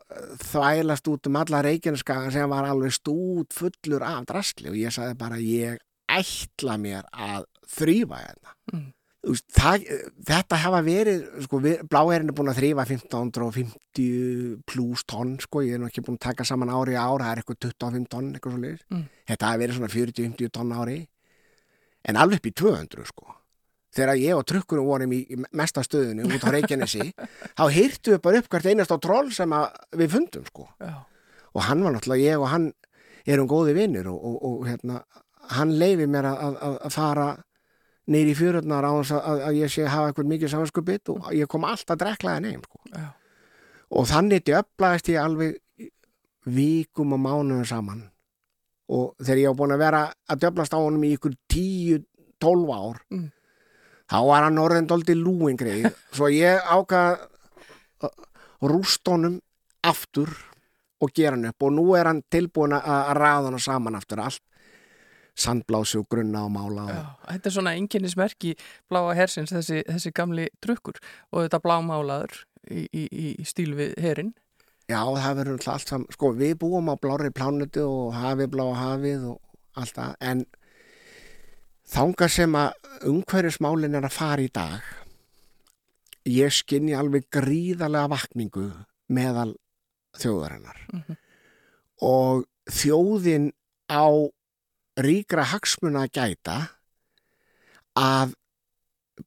[0.49, 5.19] þvælast út um alla reikinskaga sem var alveg stút fullur af drasli og ég sagði
[5.19, 7.45] bara ég ætla mér að
[7.79, 8.93] þrýfa hérna Mm.
[9.51, 9.83] Það,
[10.29, 11.59] þetta hafa verið sko,
[11.91, 16.27] bláherinn er búin að þrýfa 1550 pluss tonn sko, ég er nú ekki búin að
[16.29, 19.05] taka saman ári í ár það er eitthvað 25 tonn eitthvað svo liðis Mm.
[19.29, 20.99] þetta hafa verið svona 40-50 tonn á ári
[22.09, 23.35] en alveg upp í 200 sko
[23.99, 27.11] þegar ég og trukkurum vorum í, í mesta stöðinu út á Reykjanesi
[27.59, 29.67] þá hýrtu við bara upp hvert einast á troll sem að
[30.01, 30.95] við fundum sko Já.
[31.55, 32.71] og hann var náttúrulega ég og hann
[33.29, 35.03] erum góði vinnir og, og, og hérna,
[35.53, 37.29] hann leifi mér að, að, að fara
[38.09, 41.27] neyri í fjörurnar á þess að, að ég sé að hafa eitthvað mikið samanskupið og
[41.37, 42.81] ég kom alltaf dreklaði neym sko.
[42.95, 43.09] Já.
[43.93, 45.59] og þannig djöflaðist ég alveg
[46.49, 48.07] vikum og mánuðum saman
[48.89, 53.03] og þegar ég var búin að vera að djöflast á honum í ykkur 10-12 ár
[53.13, 53.27] Mm.
[54.09, 57.27] Þá var hann orðin dóldi lúingreið svo ég ákvað
[58.03, 59.39] að rúst honum
[59.87, 60.33] aftur
[60.99, 61.63] og gera hann upp.
[61.63, 64.23] Og nú er hann tilbúin að raða hann saman aftur.
[64.25, 64.43] Allt
[65.39, 68.55] sandblási og grunna og mála og, Já, þetta er svona einkennismerki
[68.91, 70.99] bláa hersins, þessi, þessi gamli drukkur.
[71.33, 74.33] Og þetta blámálaður í, í, í stíl við herin.
[74.89, 78.75] Já, það verður náttúrulega allt saman, sko, við búum á blári plánutu og hafið bláa
[78.79, 79.39] hafið og
[79.79, 80.45] allt það, en
[81.89, 82.73] þanga sem að
[83.09, 84.83] umhverjusmálin er að fara í dag,
[86.29, 88.67] ég skinni alveg gríðarlega vakningu
[89.09, 89.55] meðal
[90.19, 91.17] þjóðarinnar Mhm.
[92.03, 93.53] og þjóðin
[93.89, 94.05] á
[94.99, 96.59] ríkra hagsmuna að gæta
[97.97, 98.35] að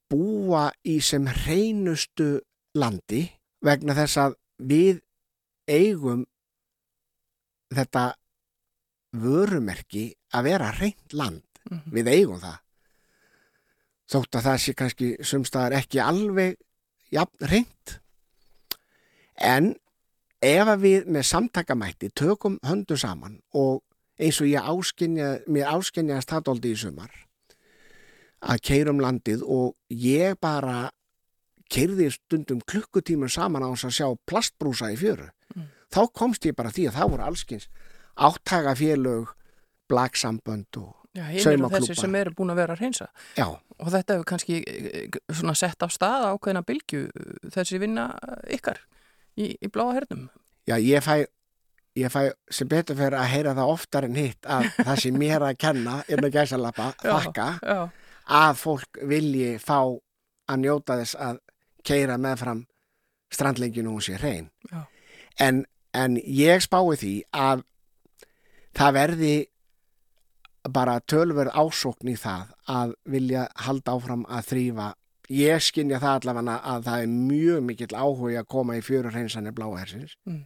[0.10, 2.42] búa í sem hreinustu
[2.76, 3.32] landi
[3.62, 5.02] vegna þess að við
[5.68, 6.26] eigum
[7.74, 8.14] þetta
[9.16, 11.44] vörumerki að vera hreint land.
[11.70, 11.92] Mhm.
[11.94, 12.58] Við eigum það.
[14.12, 16.58] Þótt að það sé kannski sumstaðar ekki alveg
[17.12, 18.00] jafn hreint.
[19.38, 19.76] En
[20.42, 23.84] ef að við með samtakamætti tökum höndum saman og
[24.20, 27.12] eins og ég áskynja, mér áskynjaðast það dóldi í sumar
[28.42, 30.90] að keirum landið og ég bara
[31.72, 35.30] keirði stundum klukkutímur saman á þess að sjá plastbrúsa í fjöru.
[35.92, 37.68] Þá komst ég bara að því að það voru allskins
[38.16, 39.32] áttagafélög,
[39.92, 41.82] blagsambönd og Já, hinir og Saumaklúbbar.
[41.82, 43.08] þessi sem eru búin að vera að hreinsa.
[43.38, 43.48] já,
[43.82, 48.06] Og þetta hefur kannski eh, svona sett af stað ákveðina bylgju eh, þessi vinna
[48.48, 48.78] ykkar
[49.38, 50.30] í, í bláa hernum.
[50.70, 51.26] já, ég fæ
[52.00, 55.44] ég fæ sem betur fyrir að heyra það oftar en hitt að það sem mér
[55.44, 57.90] að kenna innan gæsalappa, Já, þakka Já,
[58.32, 59.82] að fólk vilji fá
[60.48, 61.42] að njóta þess að
[61.84, 62.64] keira meðfram
[63.32, 64.48] strandlenginu og sé hrein.
[64.72, 64.86] Já.
[65.40, 67.64] En, en ég spái því að
[68.78, 69.36] það verði
[70.70, 74.90] bara tölverð ásókn í það að vilja halda áfram að þrýfa.
[75.32, 79.56] Ég skynja það allavega að það er mjög mikill áhuga að koma í fjörur hreinsanir
[79.56, 80.18] bláhersins.
[80.28, 80.44] Mm.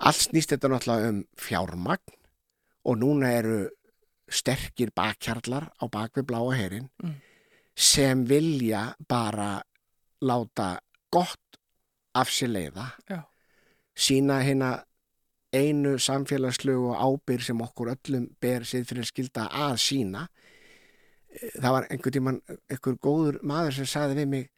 [0.00, 2.14] Allt snýst þetta náttúrulega um fjármagn
[2.84, 3.58] og núna eru
[4.30, 7.16] sterkir bakkjarlar á bakvið bláa herin Mm.
[7.76, 9.62] sem vilja bara
[10.22, 10.78] láta
[11.10, 11.58] gott
[12.14, 13.24] af sér leiða Já.
[13.96, 14.84] sína hérna
[15.52, 20.28] einu samfélagslegu og ábyr sem okkur öllum ber sér fyrir skilda að sína
[21.58, 22.40] það var einhver tíman
[22.70, 24.48] einhver góður maður sem sagði við mig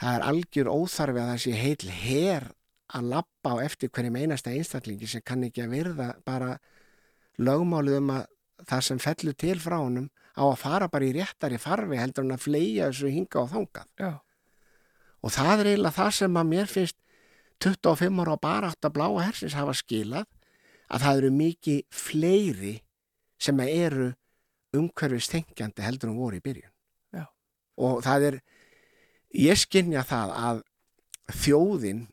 [0.00, 2.48] það er algjör óþarfi að það sé heil her
[2.94, 6.58] að lappa á eftir hverjum einasta einstaklingi sem kann ekki að virða bara
[7.38, 8.26] lögmálið um að
[8.68, 12.36] það sem fellur til frá honum á að fara bara í réttari farfi heldur hann
[12.36, 13.88] að fleia þessu hinga og þangað.
[14.00, 14.12] Já,
[15.22, 16.98] og það er eiginlega það sem að mér finnst
[17.62, 20.26] 25 ára á barátta bláa hersins hafa skilað
[20.90, 22.74] að það eru mikið fleiri
[23.40, 24.08] sem að eru
[24.74, 26.70] umhverfis þengjandi heldur en voru í byrjun.
[27.14, 27.24] Já.
[27.78, 28.36] Og það er,
[29.38, 30.62] ég skynja það að
[31.44, 32.06] þjóðin,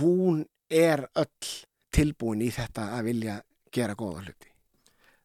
[0.00, 1.50] hún er öll
[1.94, 3.38] tilbúin í þetta að vilja
[3.72, 4.50] gera góða hluti.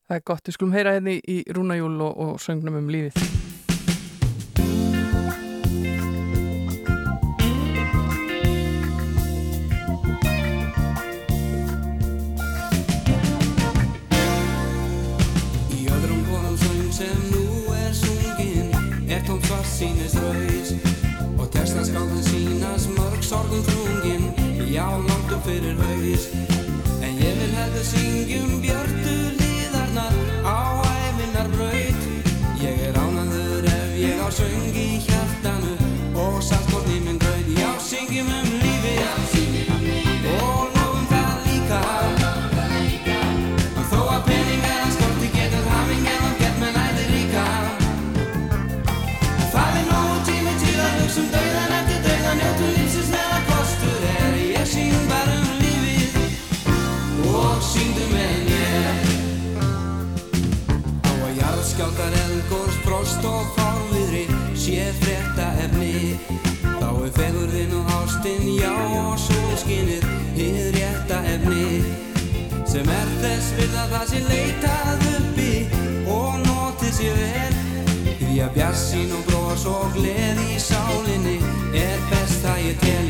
[0.07, 0.43] það er gott.
[0.47, 3.40] Við skulum heyra hérna í- í Rúnajúl og, og söngnum um lífið.
[25.51, 26.27] Fyrir haus.
[27.03, 28.60] En ég vil hefðu syngjum
[74.11, 75.51] sé leitað uppi
[76.11, 77.53] og notið sé vel.
[78.19, 81.37] Því að bjassín og bros og gleð í sálinni
[81.79, 83.07] er best það ég tel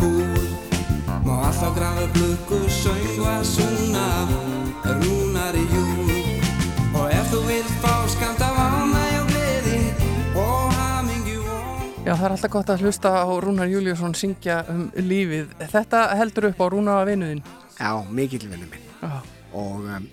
[0.00, 0.44] kúl
[1.26, 4.06] Má alltaf grafa blökku, söng og að súna
[4.86, 6.12] rúnar í júl
[6.96, 9.80] Og ef þú vilt fá skamt af ánæg og gleði
[10.38, 14.86] og hamingju og Já, það er alltaf gott að hlusta á Rúnar Júliusson syngja um
[14.94, 15.50] lífið.
[15.72, 17.42] Þetta heldur upp á Rúna vinuðin.
[17.80, 19.18] Já, mikill vinnu minn Já,
[19.58, 20.06] og um,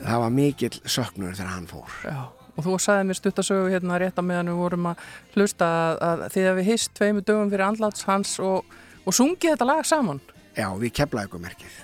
[0.00, 1.88] það var mikill söknur þegar hann fór.
[2.04, 2.39] já.
[2.60, 6.24] Og þú sagði mér stuttasögu hérna rétt á meðan við vorum að hlusta að, að
[6.34, 8.74] því að við hist tveimu dögum fyrir andláts hans og,
[9.06, 10.20] og sungið þetta lag saman.
[10.60, 11.76] Já, við keflaði ykkur merkið.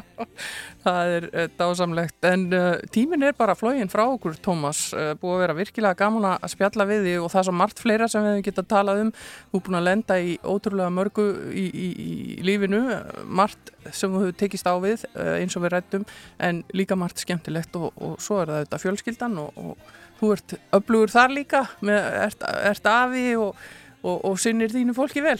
[0.84, 5.34] Það er uh, dásamlegt, en uh, tímin er bara flógin frá okkur, Tómas, uh, búið
[5.36, 8.24] að vera virkilega gaman að spjalla við þig og það er svo margt fleira sem
[8.24, 9.12] við hefum getað talað um,
[9.50, 12.82] þú er búin að lenda í ótrúlega mörgu í, í, í lífinu,
[13.28, 16.08] margt sem þú hefur tekist á við uh, eins og við rættum,
[16.40, 20.58] en líka margt skemmtilegt og, og svo er það þetta fjölskyldan og, og þú ert
[20.80, 23.56] öflugur þar líka, með, ert, ert afi og,
[24.00, 25.38] og sinnir þínu fólki vel.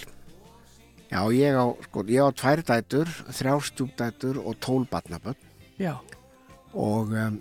[1.11, 5.39] Já, ég á, sko, ég á tvær dætur, þrjá stjúpdætur og tól barnaböld
[5.81, 5.97] Já,
[6.71, 7.41] og um,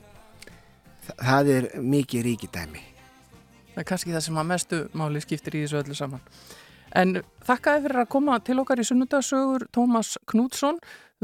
[1.19, 2.81] það er mikið ríkidæmi.
[3.75, 6.23] það er kannski það sem að mestu máli skiptir í þessu öllu saman.
[6.97, 10.79] En þakka þér fyrir að koma til okkar í sunnudasögur Tómas Knútsson.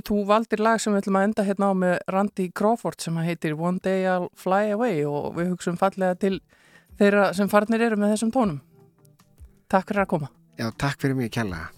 [0.06, 3.30] Þú valdir lag sem við ætlum að enda hérna á með Randy Crawford sem að
[3.32, 6.38] heitir One Day I'll Fly Away og við hugsaum fallega til
[7.00, 8.60] þeirra sem farnir eru með þessum tónum.
[9.72, 10.30] Takk fyrir að koma.
[10.60, 11.72] Já, takk fyrir mig kærlega.
[11.72, 11.75] I